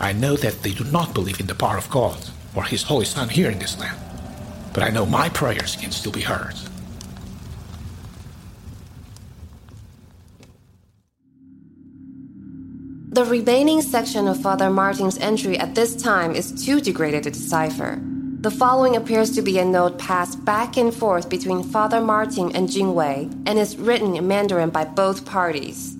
[0.00, 3.04] I know that they do not believe in the power of God or His Holy
[3.04, 3.98] Son here in this land,
[4.72, 6.54] but I know my prayers can still be heard.
[13.12, 18.00] The remaining section of Father Martim's entry at this time is too degraded to decipher.
[18.40, 22.70] The following appears to be a note passed back and forth between Father Martim and
[22.70, 25.94] Jingwei and is written in Mandarin by both parties.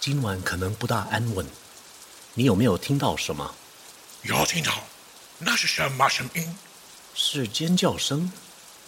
[0.00, 1.46] 今晚可能不大安稳，
[2.34, 3.54] 你有没有听到什么？
[4.24, 4.72] 有听到，
[5.38, 6.42] 那是什么声音？
[7.14, 8.28] 是尖叫声。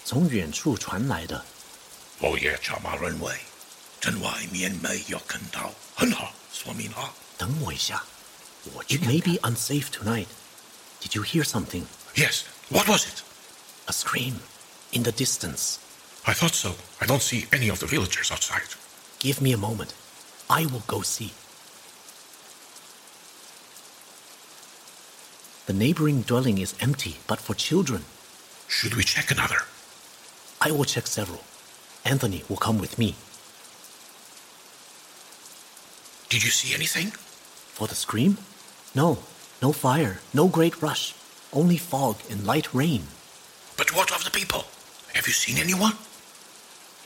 [0.08, 1.46] 从远处传来的。
[2.20, 3.36] 我也这么认为。
[4.02, 7.14] 城外面没有看到，很好，说明了。
[7.38, 8.04] 等我一下，
[8.66, 10.28] 我 It may be unsafe tonight.
[11.02, 11.86] Did you hear something?
[12.16, 12.44] Yes.
[12.70, 13.24] What was it?
[13.88, 14.36] A scream
[14.92, 15.78] in the distance.
[16.26, 16.76] I thought so.
[17.00, 18.76] I don't see any of the villagers outside.
[19.20, 19.94] Give me a moment.
[20.50, 21.32] I will go see.
[25.66, 28.04] The neighboring dwelling is empty, but for children.
[28.68, 29.64] Should we check another?
[30.61, 31.41] I will check several.
[32.05, 33.15] Anthony will come with me.
[36.29, 37.11] Did you see anything?
[37.75, 38.39] For the scream?
[38.95, 39.19] No.
[39.63, 41.15] No fire, no great rush.
[41.53, 43.03] Only fog and light rain.
[43.77, 44.65] But what of the people?
[45.15, 45.95] Have you seen anyone?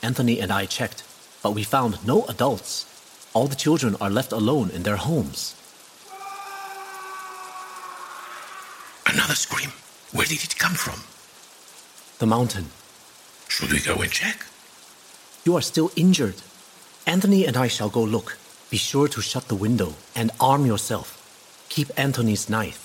[0.01, 1.03] Anthony and I checked,
[1.41, 2.85] but we found no adults.
[3.33, 5.55] All the children are left alone in their homes.
[9.07, 9.71] Another scream.
[10.11, 11.01] Where did it come from?
[12.19, 12.69] The mountain.
[13.53, 14.47] Should we go and check?
[15.45, 16.41] You are still injured.
[17.05, 18.39] Anthony and I shall go look.
[18.71, 21.21] Be sure to shut the window and arm yourself.
[21.69, 22.81] Keep Anthony's knife.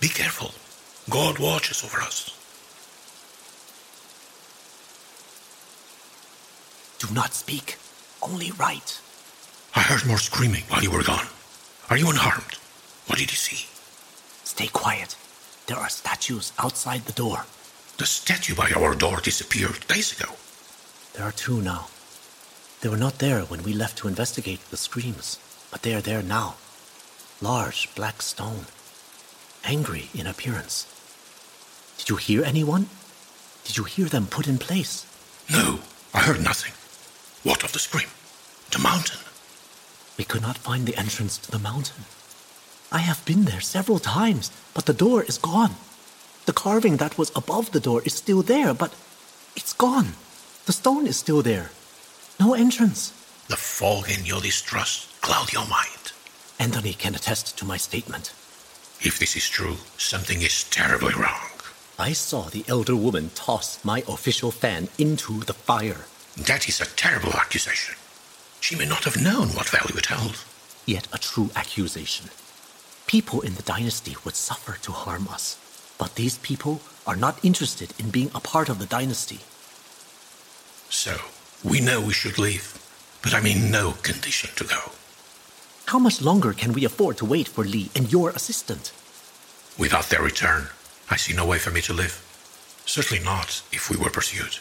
[0.00, 0.50] Be careful.
[1.08, 2.28] God watches over us.
[6.98, 7.78] Do not speak.
[8.20, 9.00] Only write.
[9.74, 11.28] I heard more screaming while you were gone.
[11.88, 12.58] Are you unharmed?
[13.06, 13.66] What did you see?
[14.44, 15.16] Stay quiet.
[15.68, 17.46] There are statues outside the door.
[18.02, 20.32] The statue by our door disappeared days ago.
[21.12, 21.86] There are two now.
[22.80, 25.38] They were not there when we left to investigate the screams,
[25.70, 26.56] but they are there now.
[27.40, 28.66] Large black stone.
[29.62, 30.88] Angry in appearance.
[31.96, 32.88] Did you hear anyone?
[33.62, 35.06] Did you hear them put in place?
[35.48, 35.78] No,
[36.12, 36.72] I heard nothing.
[37.48, 38.08] What of the scream?
[38.72, 39.20] The mountain.
[40.18, 42.02] We could not find the entrance to the mountain.
[42.90, 45.76] I have been there several times, but the door is gone.
[46.46, 48.94] The carving that was above the door is still there, but
[49.54, 50.14] it's gone.
[50.66, 51.70] The stone is still there.
[52.40, 53.12] No entrance.
[53.48, 56.12] The fog in your distrust cloud your mind.
[56.58, 58.32] Anthony can attest to my statement.
[59.00, 61.50] If this is true, something is terribly wrong.
[61.98, 66.06] I saw the elder woman toss my official fan into the fire.
[66.36, 67.94] That is a terrible accusation.
[68.60, 70.44] She may not have known what value it held.
[70.86, 72.30] Yet a true accusation.
[73.06, 75.58] People in the dynasty would suffer to harm us,
[76.02, 79.38] but these people are not interested in being a part of the dynasty.
[80.90, 81.14] So,
[81.62, 82.66] we know we should leave,
[83.22, 84.80] but I'm in no condition to go.
[85.86, 88.90] How much longer can we afford to wait for Li and your assistant?
[89.78, 90.70] Without their return,
[91.08, 92.18] I see no way for me to live.
[92.84, 94.58] Certainly not if we were pursued.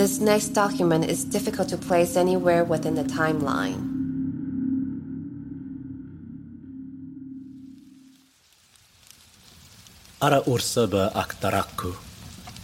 [0.00, 3.84] This next document is difficult to place anywhere within the timeline.
[10.22, 11.92] Ara ursaba aktaraku.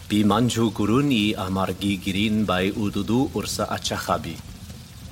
[0.08, 4.40] Bi manju gurun i amargi girin by ududu ursa achahabi.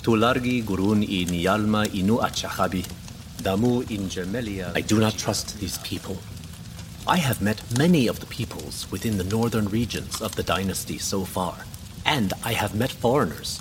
[0.01, 2.87] Tulargi gurun i nialma inu achahabi.
[3.43, 4.73] Damu in Germelia.
[4.75, 6.17] I do not trust these people.
[7.07, 11.27] I have met many of the peoples within the northern regions of the dynasty so
[11.27, 11.67] far,
[12.05, 13.61] and I have met foreigners.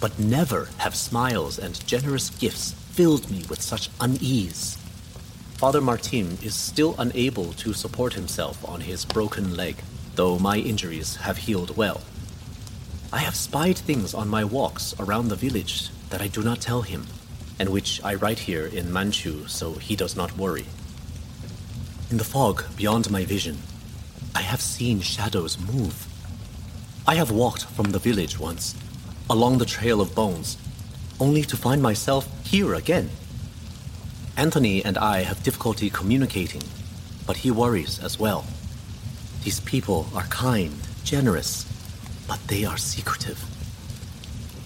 [0.00, 4.76] But never have smiles and generous gifts filled me with such unease.
[5.56, 9.76] Father Martin is still unable to support himself on his broken leg,
[10.14, 12.00] though my injuries have healed well.
[13.12, 16.82] I have spied things on my walks around the village that I do not tell
[16.82, 17.06] him,
[17.58, 20.66] and which I write here in Manchu so he does not worry.
[22.10, 23.58] In the fog beyond my vision,
[24.34, 26.06] I have seen shadows move.
[27.06, 28.74] I have walked from the village once,
[29.28, 30.56] along the trail of bones,
[31.18, 33.10] only to find myself here again.
[34.36, 36.62] Anthony and I have difficulty communicating,
[37.26, 38.44] but he worries as well.
[39.44, 41.64] These people are kind, generous,
[42.28, 43.42] but they are secretive.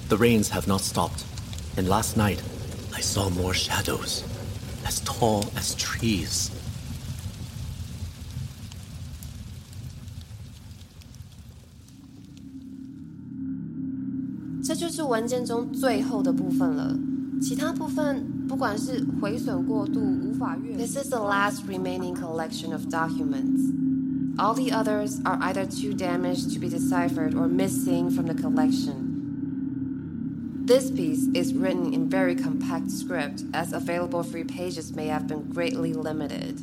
[0.09, 1.25] The rains have not stopped,
[1.77, 2.43] and last night
[2.95, 4.25] I saw more shadows,
[4.85, 6.51] as tall as trees.
[15.10, 16.96] 文件中最后的部分了。
[17.42, 20.76] 其他部分不管是毁损过度无法阅。
[20.76, 23.74] This is the last remaining collection of documents.
[24.38, 29.10] All the others are either too damaged to be deciphered or missing from the collection.
[30.66, 35.50] This piece is written in very compact script, as available free pages may have been
[35.50, 36.62] greatly limited.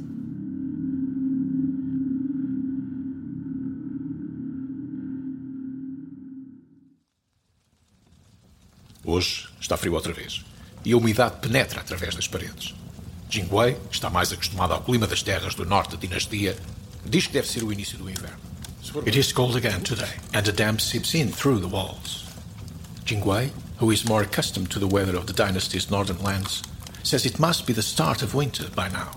[9.11, 10.41] Hoje está frio outra vez
[10.85, 12.73] e a umidade penetra através das paredes.
[13.29, 16.57] Jingwei, que está mais acostumado ao clima das terras do norte da dinastia,
[17.05, 18.39] diz que deve ser o início do inverno.
[19.05, 22.25] It is cold again today, and the damp seeps in through the walls.
[23.03, 23.51] Jingwei,
[23.81, 26.61] who is more accustomed to the weather of the dynasty's northern lands,
[27.03, 29.11] says it must be the start of winter by now.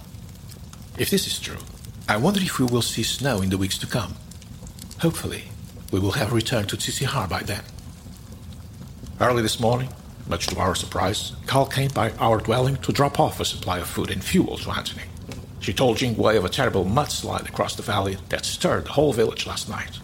[0.99, 1.63] If this is true,
[2.09, 4.17] I wonder if we will see snow in the weeks to come.
[5.03, 5.53] Hopefully,
[5.93, 7.63] we will have returned to Tsitsikhar by then.
[9.21, 9.91] Early this morning,
[10.27, 13.87] much to our surprise, Carl came by our dwelling to drop off a supply of
[13.87, 15.05] food and fuel to Antony.
[15.61, 19.47] She told Jingwei of a terrible mudslide across the valley that stirred the whole village
[19.47, 20.01] last night.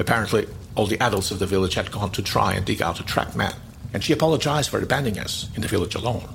[0.00, 3.04] Apparently, all the adults of the village had gone to try and dig out a
[3.04, 3.54] trapped man,
[3.92, 6.28] and she apologized for abandoning us in the village alone.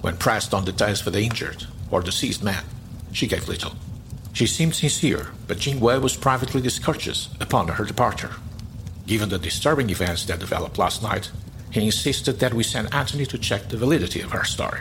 [0.00, 2.64] When pressed on details for the injured or deceased man,
[3.12, 3.76] she gave little.
[4.32, 8.32] She seemed sincere, but Jingwei was privately discourteous upon her departure.
[9.12, 11.30] Given the disturbing events that developed last night,
[11.70, 14.80] he insisted that we send Antony to check the validity of our story.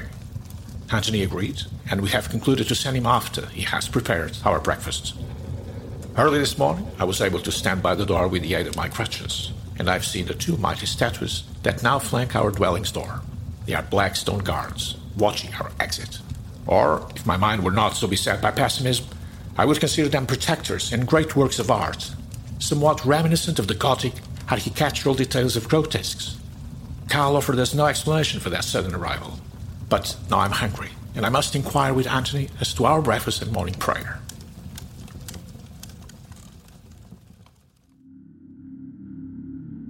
[0.90, 5.16] Antony agreed, and we have concluded to send him after he has prepared our breakfast.
[6.18, 8.78] Early this morning, I was able to stand by the door with the aid of
[8.78, 13.20] my crutches, and I've seen the two mighty statues that now flank our dwelling's door.
[13.66, 16.20] They are black stone guards, watching our exit.
[16.68, 19.08] Or, if my mind were not so beset by pessimism,
[19.58, 22.16] I would consider them protectors and great works of art,
[22.62, 24.14] somewhat reminiscent of the Gothic
[24.50, 26.38] architectural details of grotesques.
[27.10, 29.40] Carl offered us no explanation for that sudden arrival.
[29.90, 33.52] But now I'm hungry, and I must inquire with Antony as to our breakfast and
[33.52, 34.22] morning prayer.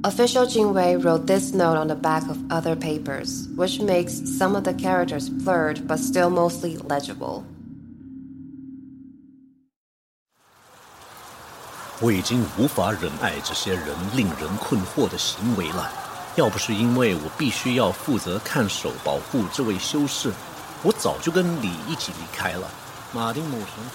[0.04, 4.64] Official Jingwei wrote this note on the back of other papers, which makes some of
[4.64, 7.46] the characters blurred but still mostly legible.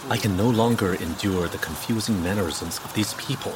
[0.09, 3.55] I can no longer endure the confusing mannerisms of these people.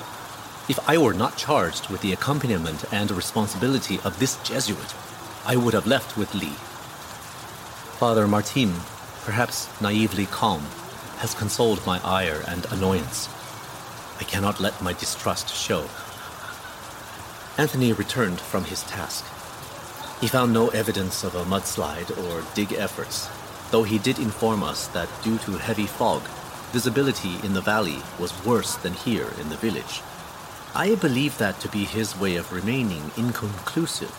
[0.68, 4.94] If I were not charged with the accompaniment and responsibility of this Jesuit,
[5.46, 6.56] I would have left with Lee.
[8.00, 8.74] Father Martim,
[9.24, 10.62] perhaps naively calm,
[11.18, 13.28] has consoled my ire and annoyance.
[14.20, 15.88] I cannot let my distrust show.
[17.56, 19.24] Anthony returned from his task.
[20.20, 23.28] He found no evidence of a mudslide or dig efforts,
[23.70, 26.22] though he did inform us that due to heavy fog,
[26.70, 30.02] visibility in the valley was worse than here in the village.
[30.74, 34.14] I believe that to be his way of remaining inconclusive.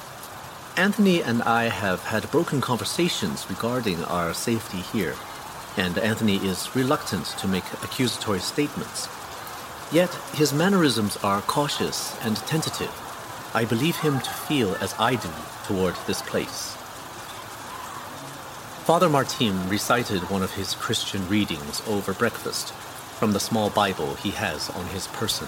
[0.75, 5.15] Anthony and I have had broken conversations regarding our safety here,
[5.77, 9.07] and Anthony is reluctant to make accusatory statements.
[9.91, 12.93] Yet his mannerisms are cautious and tentative.
[13.53, 15.29] I believe him to feel as I do
[15.65, 16.77] toward this place.
[18.85, 22.73] Father Martim recited one of his Christian readings over breakfast
[23.19, 25.47] from the small Bible he has on his person.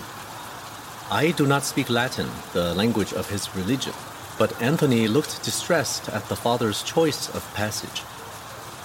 [1.09, 3.93] I do not speak Latin, the language of his religion,
[4.37, 8.03] but Anthony looked distressed at the father's choice of passage.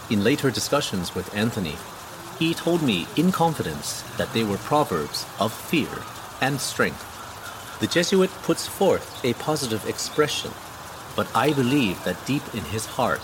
[0.08, 1.76] In later discussions with Anthony,
[2.38, 5.88] he told me in confidence that they were proverbs of fear
[6.40, 7.04] and strength.
[7.80, 10.52] The Jesuit puts forth a positive expression,
[11.16, 13.20] but I believe that deep in his heart,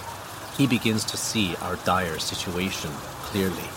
[0.56, 2.90] he begins to see our dire situation
[3.22, 3.68] clearly.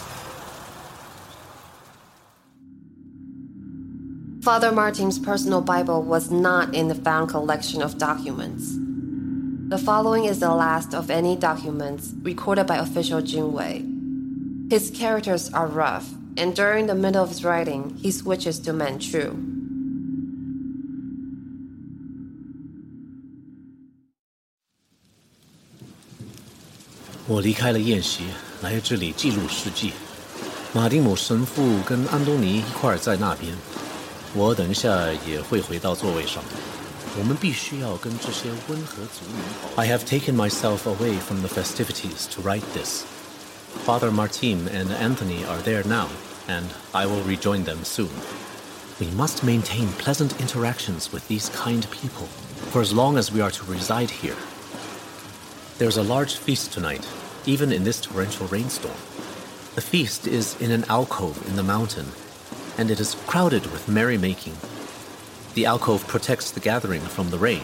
[4.42, 8.76] Father Martim's personal Bible was not in the found collection of documents.
[9.70, 13.97] The following is the last of any documents recorded by official Jingwei.
[14.71, 16.05] His characters are rough,
[16.37, 19.33] and during the middle of his writing, he switches to Manchu.
[27.29, 28.25] 我离开了宴席，
[28.63, 29.93] 来这里记录事迹。
[30.75, 33.55] 马丁姆神父跟安东尼一块儿在那边，
[34.35, 36.43] 我等一下也会回到座位上。
[37.19, 39.37] 我们必须要跟这些温和族民。
[39.77, 43.05] I have taken myself away from the festivities to write this.
[43.86, 46.10] Father Martim and Anthony are there now,
[46.48, 48.10] and I will rejoin them soon.
[49.00, 52.28] We must maintain pleasant interactions with these kind people
[52.72, 54.36] for as long as we are to reside here.
[55.78, 57.08] There's a large feast tonight,
[57.46, 58.96] even in this torrential rainstorm.
[59.76, 62.08] The feast is in an alcove in the mountain,
[62.78, 64.56] and it is crowded with merrymaking.
[65.54, 67.64] The alcove protects the gathering from the rain,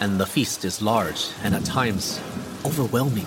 [0.00, 2.20] and the feast is large and at times
[2.64, 3.26] overwhelming.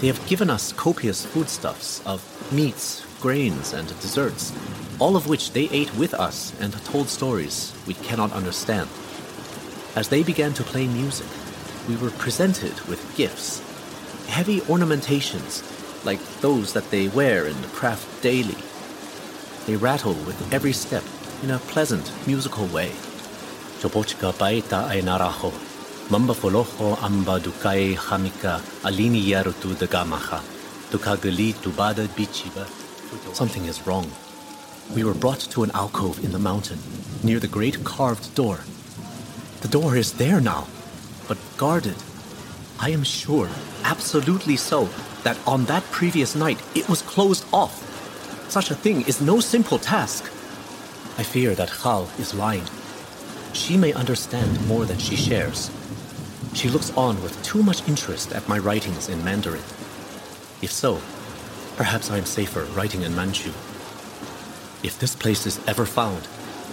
[0.00, 4.50] They have given us copious foodstuffs of meats, grains, and desserts,
[4.98, 8.88] all of which they ate with us and told stories we cannot understand.
[9.94, 11.26] As they began to play music,
[11.86, 13.60] we were presented with gifts,
[14.26, 15.62] heavy ornamentations
[16.06, 18.56] like those that they wear and craft daily.
[19.66, 21.04] They rattle with every step
[21.42, 22.92] in a pleasant musical way.
[26.10, 30.40] Naraho, mamba foloho amba dukai hamika alini yarutu de gamaha,
[30.90, 32.66] dukagali tubada bichiba.
[33.34, 34.10] Something is wrong.
[34.94, 36.78] We were brought to an alcove in the mountain,
[37.22, 38.60] near the great carved door.
[39.60, 40.66] The door is there now,
[41.28, 41.96] but guarded.
[42.80, 43.48] I am sure,
[43.84, 44.88] absolutely so,
[45.22, 47.86] that on that previous night it was closed off.
[48.50, 50.24] Such a thing is no simple task.
[51.18, 52.64] I fear that Hal is lying.
[53.52, 55.70] She may understand more than she shares.
[56.54, 59.62] She looks on with too much interest at my writings in Mandarin.
[60.62, 61.00] If so,
[61.76, 63.50] perhaps I am safer writing in Manchu.
[64.82, 66.26] If this place is ever found,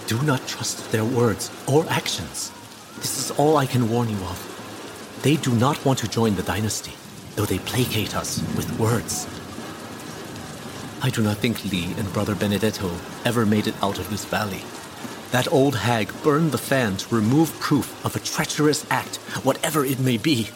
[0.06, 2.50] do not trust their words or actions.
[2.96, 5.18] This is all I can warn you of.
[5.22, 6.94] They do not want to join the dynasty
[7.38, 9.28] though they placate us with words.
[11.00, 12.90] I do not think Li and Brother Benedetto
[13.24, 14.62] ever made it out of this valley.
[15.30, 20.00] That old hag burned the fan to remove proof of a treacherous act, whatever it
[20.00, 20.48] may be.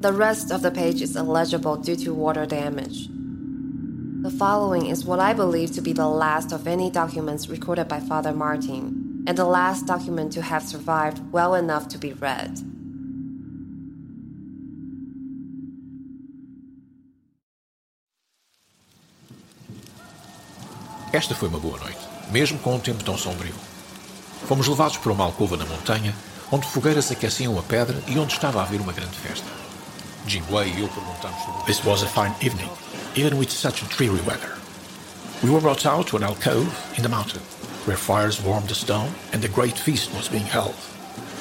[0.00, 3.08] The rest of the page is illegible due to water damage.
[4.20, 8.00] The following is what I believe to be the last of any documents recorded by
[8.00, 12.58] Father Martim and the last document to have survived well enough to be read.
[21.14, 22.00] Esta foi uma boa noite,
[22.32, 23.54] mesmo com um tempo tão sombrio.
[24.48, 26.12] Fomos levados para uma alcova na montanha,
[26.50, 29.46] onde fogueiras aqueciam a pedra e onde estava a haver uma grande festa.
[30.26, 31.66] Jingwei e eu perguntamos sobre...
[31.66, 32.68] This was a fine evening,
[33.14, 34.58] even with such dreary weather.
[35.40, 36.66] We were brought out to an alcove
[36.98, 37.42] in the mountain
[37.84, 40.74] where fires warmed the stone and a great feast was being held.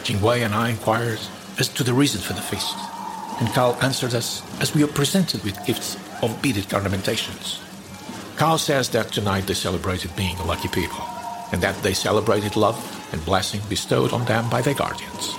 [0.03, 1.19] Jingwei and I inquired
[1.57, 2.77] as to the reason for the feast,
[3.39, 7.62] and Carl answered us as we were presented with gifts of beaded ornamentations.
[8.43, 11.05] Carl says that tonight they celebrated being a lucky people,
[11.53, 12.77] and that they celebrated love
[13.13, 15.33] and blessing bestowed on them by their guardians.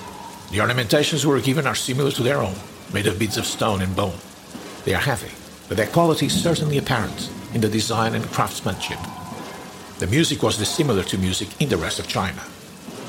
[0.51, 2.55] The ornamentations we were given are similar to their own,
[2.95, 4.19] made of beads of stone and bone.
[4.87, 5.33] They are heavy,
[5.69, 8.99] but their quality is certainly apparent in the design and craftsmanship
[9.99, 12.41] the music was dissimilar to music in the rest of China,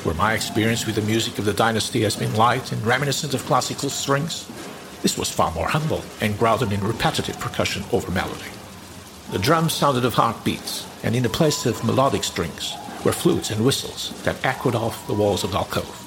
[0.03, 3.45] where my experience with the music of the dynasty has been light and reminiscent of
[3.45, 4.45] classical strings.
[5.01, 8.51] This was far more humble and grounded in repetitive percussion over melody.
[9.31, 12.73] The drums sounded of heartbeats, and in the place of melodic strings
[13.03, 16.02] were flutes and whistles that echoed off the walls of the alcove.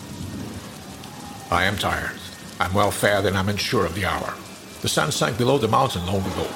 [1.50, 2.18] I am tired.
[2.60, 4.34] I'm well fed and I'm unsure of the hour.
[4.82, 6.46] The sun sank below the mountain long ago.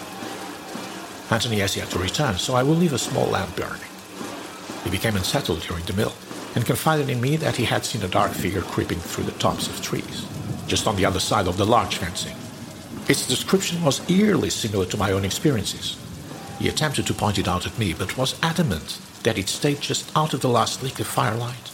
[1.30, 3.80] Anthony has yet to return, so I will leave a small lamp burning.
[4.84, 6.12] He became unsettled during the meal
[6.54, 9.68] and confided in me that he had seen a dark figure creeping through the tops
[9.68, 10.26] of trees,
[10.66, 12.36] just on the other side of the large fencing.
[13.08, 16.01] Its description was eerily similar to my own experiences.
[16.62, 20.16] He attempted to point it out at me, but was adamant that it stayed just
[20.16, 21.72] out of the last leak of firelight.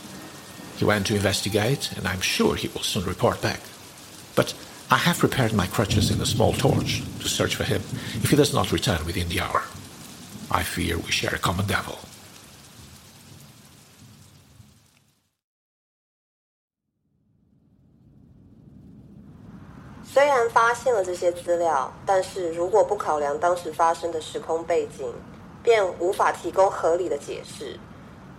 [0.78, 3.60] He went to investigate, and I'm sure he will soon report back.
[4.34, 4.54] But
[4.90, 7.82] I have prepared my crutches and a small torch to search for him
[8.22, 9.64] if he does not return within the hour.
[10.50, 11.98] I fear we share a common devil.
[20.17, 25.11] 虽然发现了这些资料，但是如果不考量当时发生的时空背景，
[25.63, 27.79] 便无法提供合理的解释。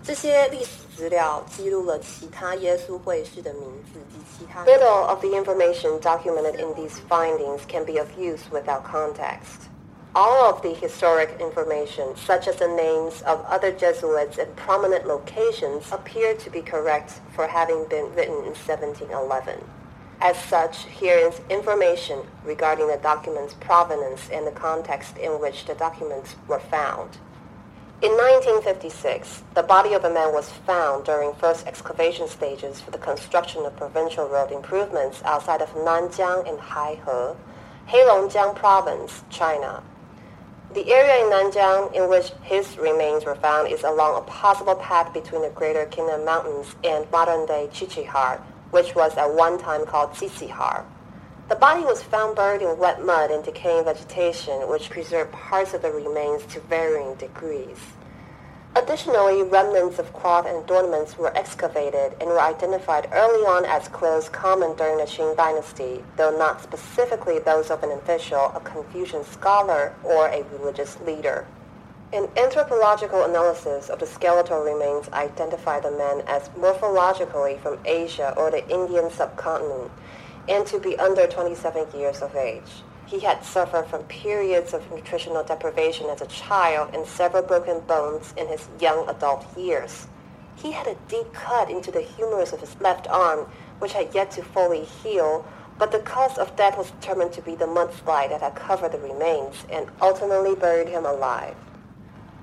[0.03, 4.63] 这些历史资料记录了其他耶稣会士的名字及其他。
[4.67, 9.71] Little of the information documented in these findings can be of use without context.
[10.13, 15.91] All of the historic information, such as the names of other Jesuits and prominent locations,
[15.91, 19.59] appear to be correct for having been written in 1711.
[20.22, 25.76] As such, here is information regarding the document's provenance and the context in which the
[25.76, 27.18] documents were found.
[28.02, 32.98] In 1956, the body of a man was found during first excavation stages for the
[32.98, 37.36] construction of provincial road improvements outside of Nanjiang in Haihe,
[37.88, 39.84] Heilongjiang Province, China.
[40.74, 45.14] The area in Nanjiang in which his remains were found is along a possible path
[45.14, 48.42] between the Greater Khingan Mountains and modern-day Qiqihar,
[48.72, 50.86] which was at one time called Tsitsikhar.
[51.50, 55.82] The body was found buried in wet mud and decaying vegetation, which preserved parts of
[55.82, 57.80] the remains to varying degrees.
[58.76, 64.30] Additionally, remnants of cloth and adornments were excavated and were identified early on as clothes
[64.30, 69.96] common during the Qing dynasty, though not specifically those of an official, a Confucian scholar,
[70.04, 71.48] or a religious leader.
[72.12, 78.50] An anthropological analysis of the skeletal remains identified the man as morphologically from Asia or
[78.50, 79.92] the Indian subcontinent,
[80.48, 82.82] and to be under 27 years of age.
[83.06, 88.34] He had suffered from periods of nutritional deprivation as a child and several broken bones
[88.36, 90.08] in his young adult years.
[90.56, 93.42] He had a deep cut into the humerus of his left arm,
[93.78, 95.46] which had yet to fully heal,
[95.78, 98.98] but the cause of death was determined to be the mudslide that had covered the
[98.98, 101.56] remains and ultimately buried him alive.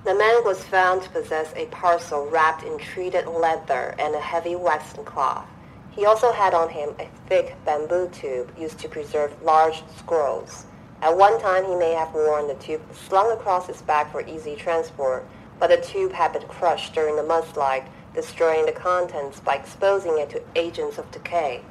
[0.07, 4.55] The man was found to possess a parcel wrapped in treated leather and a heavy
[4.55, 5.49] waxen cloth.
[5.91, 10.67] He also had on him a thick bamboo tube used to preserve large scrolls.
[11.03, 14.55] At one time he may have worn the tube slung across his back for easy
[14.55, 15.27] transport,
[15.59, 20.31] but the tube had been crushed during the mudslide, destroying the contents by exposing it
[20.31, 21.63] to agents of decay.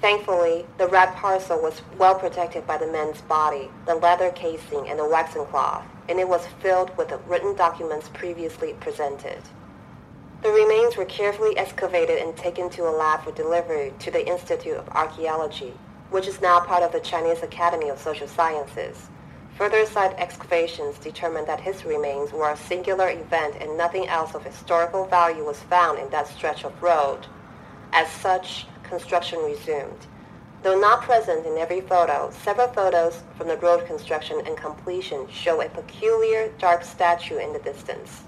[0.00, 4.98] Thankfully, the wrapped parcel was well protected by the man's body, the leather casing, and
[4.98, 9.42] the waxen cloth, and it was filled with the written documents previously presented.
[10.42, 14.76] The remains were carefully excavated and taken to a lab for delivery to the Institute
[14.76, 15.72] of Archaeology,
[16.10, 19.08] which is now part of the Chinese Academy of Social Sciences.
[19.56, 24.44] Further site excavations determined that his remains were a singular event and nothing else of
[24.44, 27.26] historical value was found in that stretch of road.
[27.92, 30.06] As such, construction resumed.
[30.62, 35.60] Though not present in every photo, several photos from the road construction and completion show
[35.60, 38.24] a peculiar dark statue in the distance.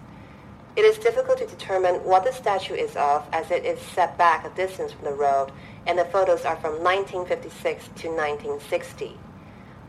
[0.77, 4.45] It is difficult to determine what the statue is of as it is set back
[4.45, 5.51] a distance from the road
[5.87, 9.19] and the photos are from 1956 to 1960.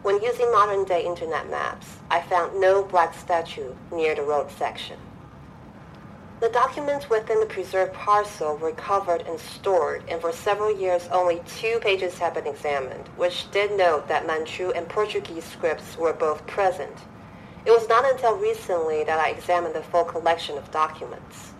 [0.01, 4.97] When using modern-day internet maps, I found no black statue near the road section.
[6.41, 11.39] The documents within the preserved parcel were covered and stored, and for several years only
[11.45, 16.47] two pages have been examined, which did note that Manchu and Portuguese scripts were both
[16.47, 16.97] present.
[17.63, 21.51] It was not until recently that I examined the full collection of documents.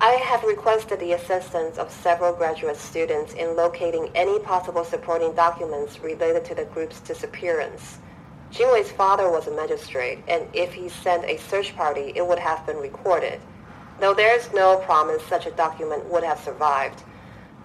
[0.00, 5.98] I have requested the assistance of several graduate students in locating any possible supporting documents
[5.98, 7.98] related to the group's disappearance.
[8.52, 12.64] Jingwei's father was a magistrate, and if he sent a search party, it would have
[12.64, 13.40] been recorded,
[14.00, 17.02] though there is no promise such a document would have survived.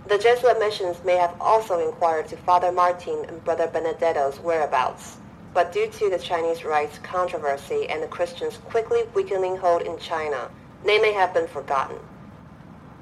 [0.08, 5.18] The Jesuit missions may have also inquired to Father Martim and Brother Benedetto's whereabouts
[5.54, 10.50] but due to the Chinese Rites controversy and the Christians' quickly weakening hold in China,
[10.86, 11.98] they may have been forgotten.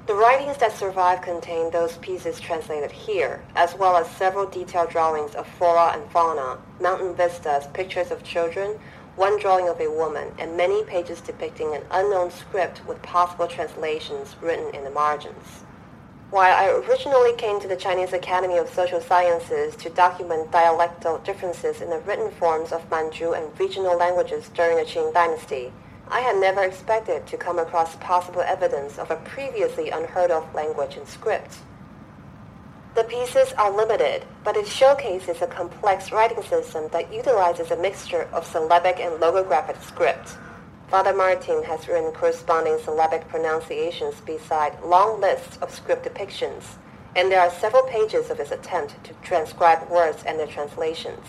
[0.06, 5.36] The writings that survive contain those pieces translated here, as well as several detailed drawings
[5.36, 8.80] of flora and fauna, mountain vistas, pictures of children,
[9.20, 14.34] one drawing of a woman, and many pages depicting an unknown script with possible translations
[14.40, 15.62] written in the margins.
[16.30, 21.82] While I originally came to the Chinese Academy of Social Sciences to document dialectal differences
[21.82, 25.70] in the written forms of Manchu and regional languages during the Qing dynasty,
[26.08, 30.96] I had never expected to come across possible evidence of a previously unheard of language
[30.96, 31.58] and script.
[32.96, 38.28] The pieces are limited, but it showcases a complex writing system that utilizes a mixture
[38.32, 40.36] of syllabic and logographic script.
[40.88, 46.64] Father Martim has written corresponding syllabic pronunciations beside long lists of script depictions,
[47.14, 51.24] and there are several pages of his attempt to transcribe words and their translations.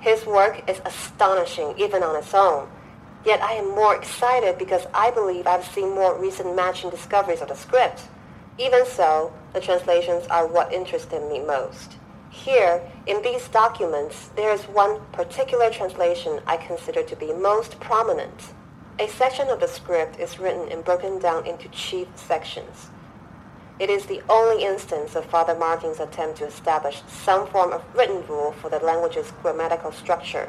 [0.00, 2.68] His work is astonishing even on its own,
[3.24, 7.48] yet I am more excited because I believe I've seen more recent matching discoveries of
[7.48, 8.08] the script.
[8.58, 11.96] Even so, the translations are what interested me most.
[12.30, 18.52] Here, in these documents, there is one particular translation I consider to be most prominent.
[18.98, 22.90] A section of the script is written and broken down into chief sections.
[23.80, 28.24] It is the only instance of Father Martim's attempt to establish some form of written
[28.28, 30.48] rule for the language's grammatical structure.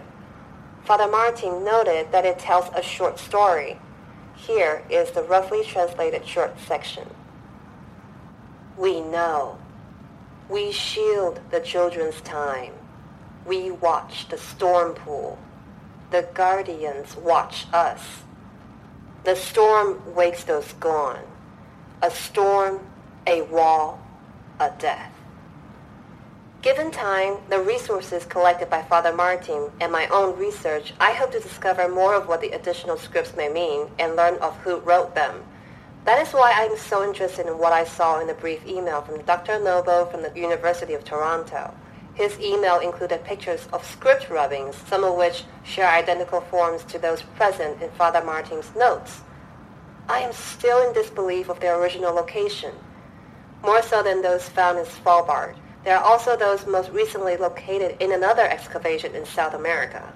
[0.84, 3.80] Father Martim noted that it tells a short story.
[4.36, 7.08] Here is the roughly translated short section.
[8.78, 9.58] We know.
[10.50, 12.74] We shield the children's time.
[13.46, 15.40] We watch the storm pool.
[16.12, 18.02] The guardians watch us.
[19.24, 21.24] The storm wakes those gone.
[22.02, 22.80] A storm,
[23.26, 24.00] a wall,
[24.60, 25.12] a death.
[26.62, 31.40] Given time, the resources collected by Father Martim, and my own research, I hope to
[31.40, 35.44] discover more of what the additional scripts may mean and learn of who wrote them.
[36.06, 39.24] That is why I'm so interested in what I saw in the brief email from
[39.24, 39.60] Dr.
[39.60, 41.74] Novo from the University of Toronto.
[42.14, 47.24] His email included pictures of script rubbings, some of which share identical forms to those
[47.24, 49.22] present in Father Martim's notes.
[50.08, 52.76] I am still in disbelief of their original location,
[53.64, 55.56] more so than those found in Svalbard.
[55.84, 60.14] There are also those most recently located in another excavation in South America.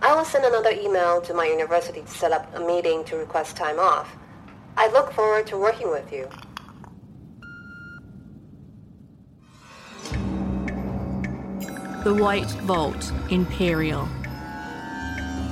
[0.00, 3.54] I will send another email to my university to set up a meeting to request
[3.54, 4.16] time off.
[4.76, 6.28] I look forward to working with you.
[12.04, 14.08] The White Vault, Imperial.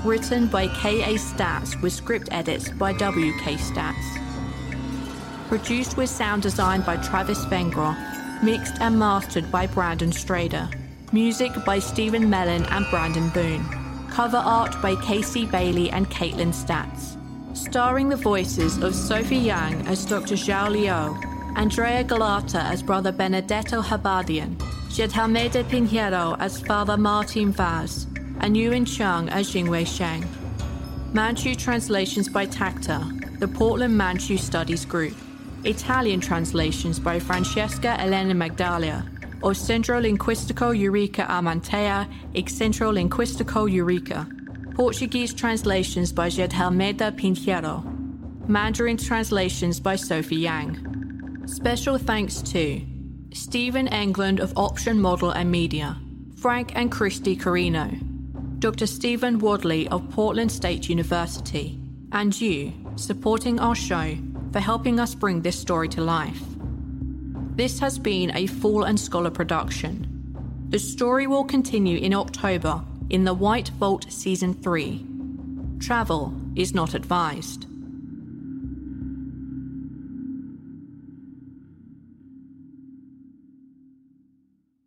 [0.04, 1.14] Written by K.A.
[1.14, 3.54] Statz with script edits by W.K.
[3.54, 4.18] Statz.
[5.48, 7.96] Produced with sound design by Travis Vengroff
[8.42, 10.68] mixed and mastered by Brandon Strader.
[11.12, 13.64] Music by Steven Melin and Brandon Boone.
[14.10, 17.16] Cover art by Casey Bailey and Caitlin Statz.
[17.54, 20.36] Starring the voices of Sophie Yang as Dr.
[20.36, 21.20] Zhou Liu,
[21.54, 24.56] Andrea Galata as Brother Benedetto Habadian,
[24.88, 28.06] Jd'almeida Pinheiro as Father Martim Vaz,
[28.40, 30.26] and Ewan Chung as Jingwei Sheng.
[31.12, 35.14] Manchu translations by Takta, the Portland Manchu Studies Group.
[35.64, 39.06] Italian translations by Francesca Elena Medaglia,
[39.42, 44.26] of Centro Linguistico Eureka Amantea, ex Centro Linguistico Eureka.
[44.74, 47.84] Portuguese translations by Jd'almeida Pinheiro.
[48.48, 51.44] Mandarin translations by Sophie Yang.
[51.46, 52.80] Special thanks to
[53.34, 55.98] Steven Englund of Option Model and Media,
[56.36, 57.90] Frank and Kristy Carino,
[58.60, 58.86] Dr.
[58.86, 61.78] Stephen Wadley of Portland State University,
[62.12, 64.16] and you, supporting our show
[64.52, 66.40] for helping us bring this story to life.
[67.56, 70.08] This has been a Fool and Scholar production.
[70.70, 72.82] The story will continue in October
[73.12, 75.05] in The White Vault Season 3.
[75.78, 77.66] Travel is not advised.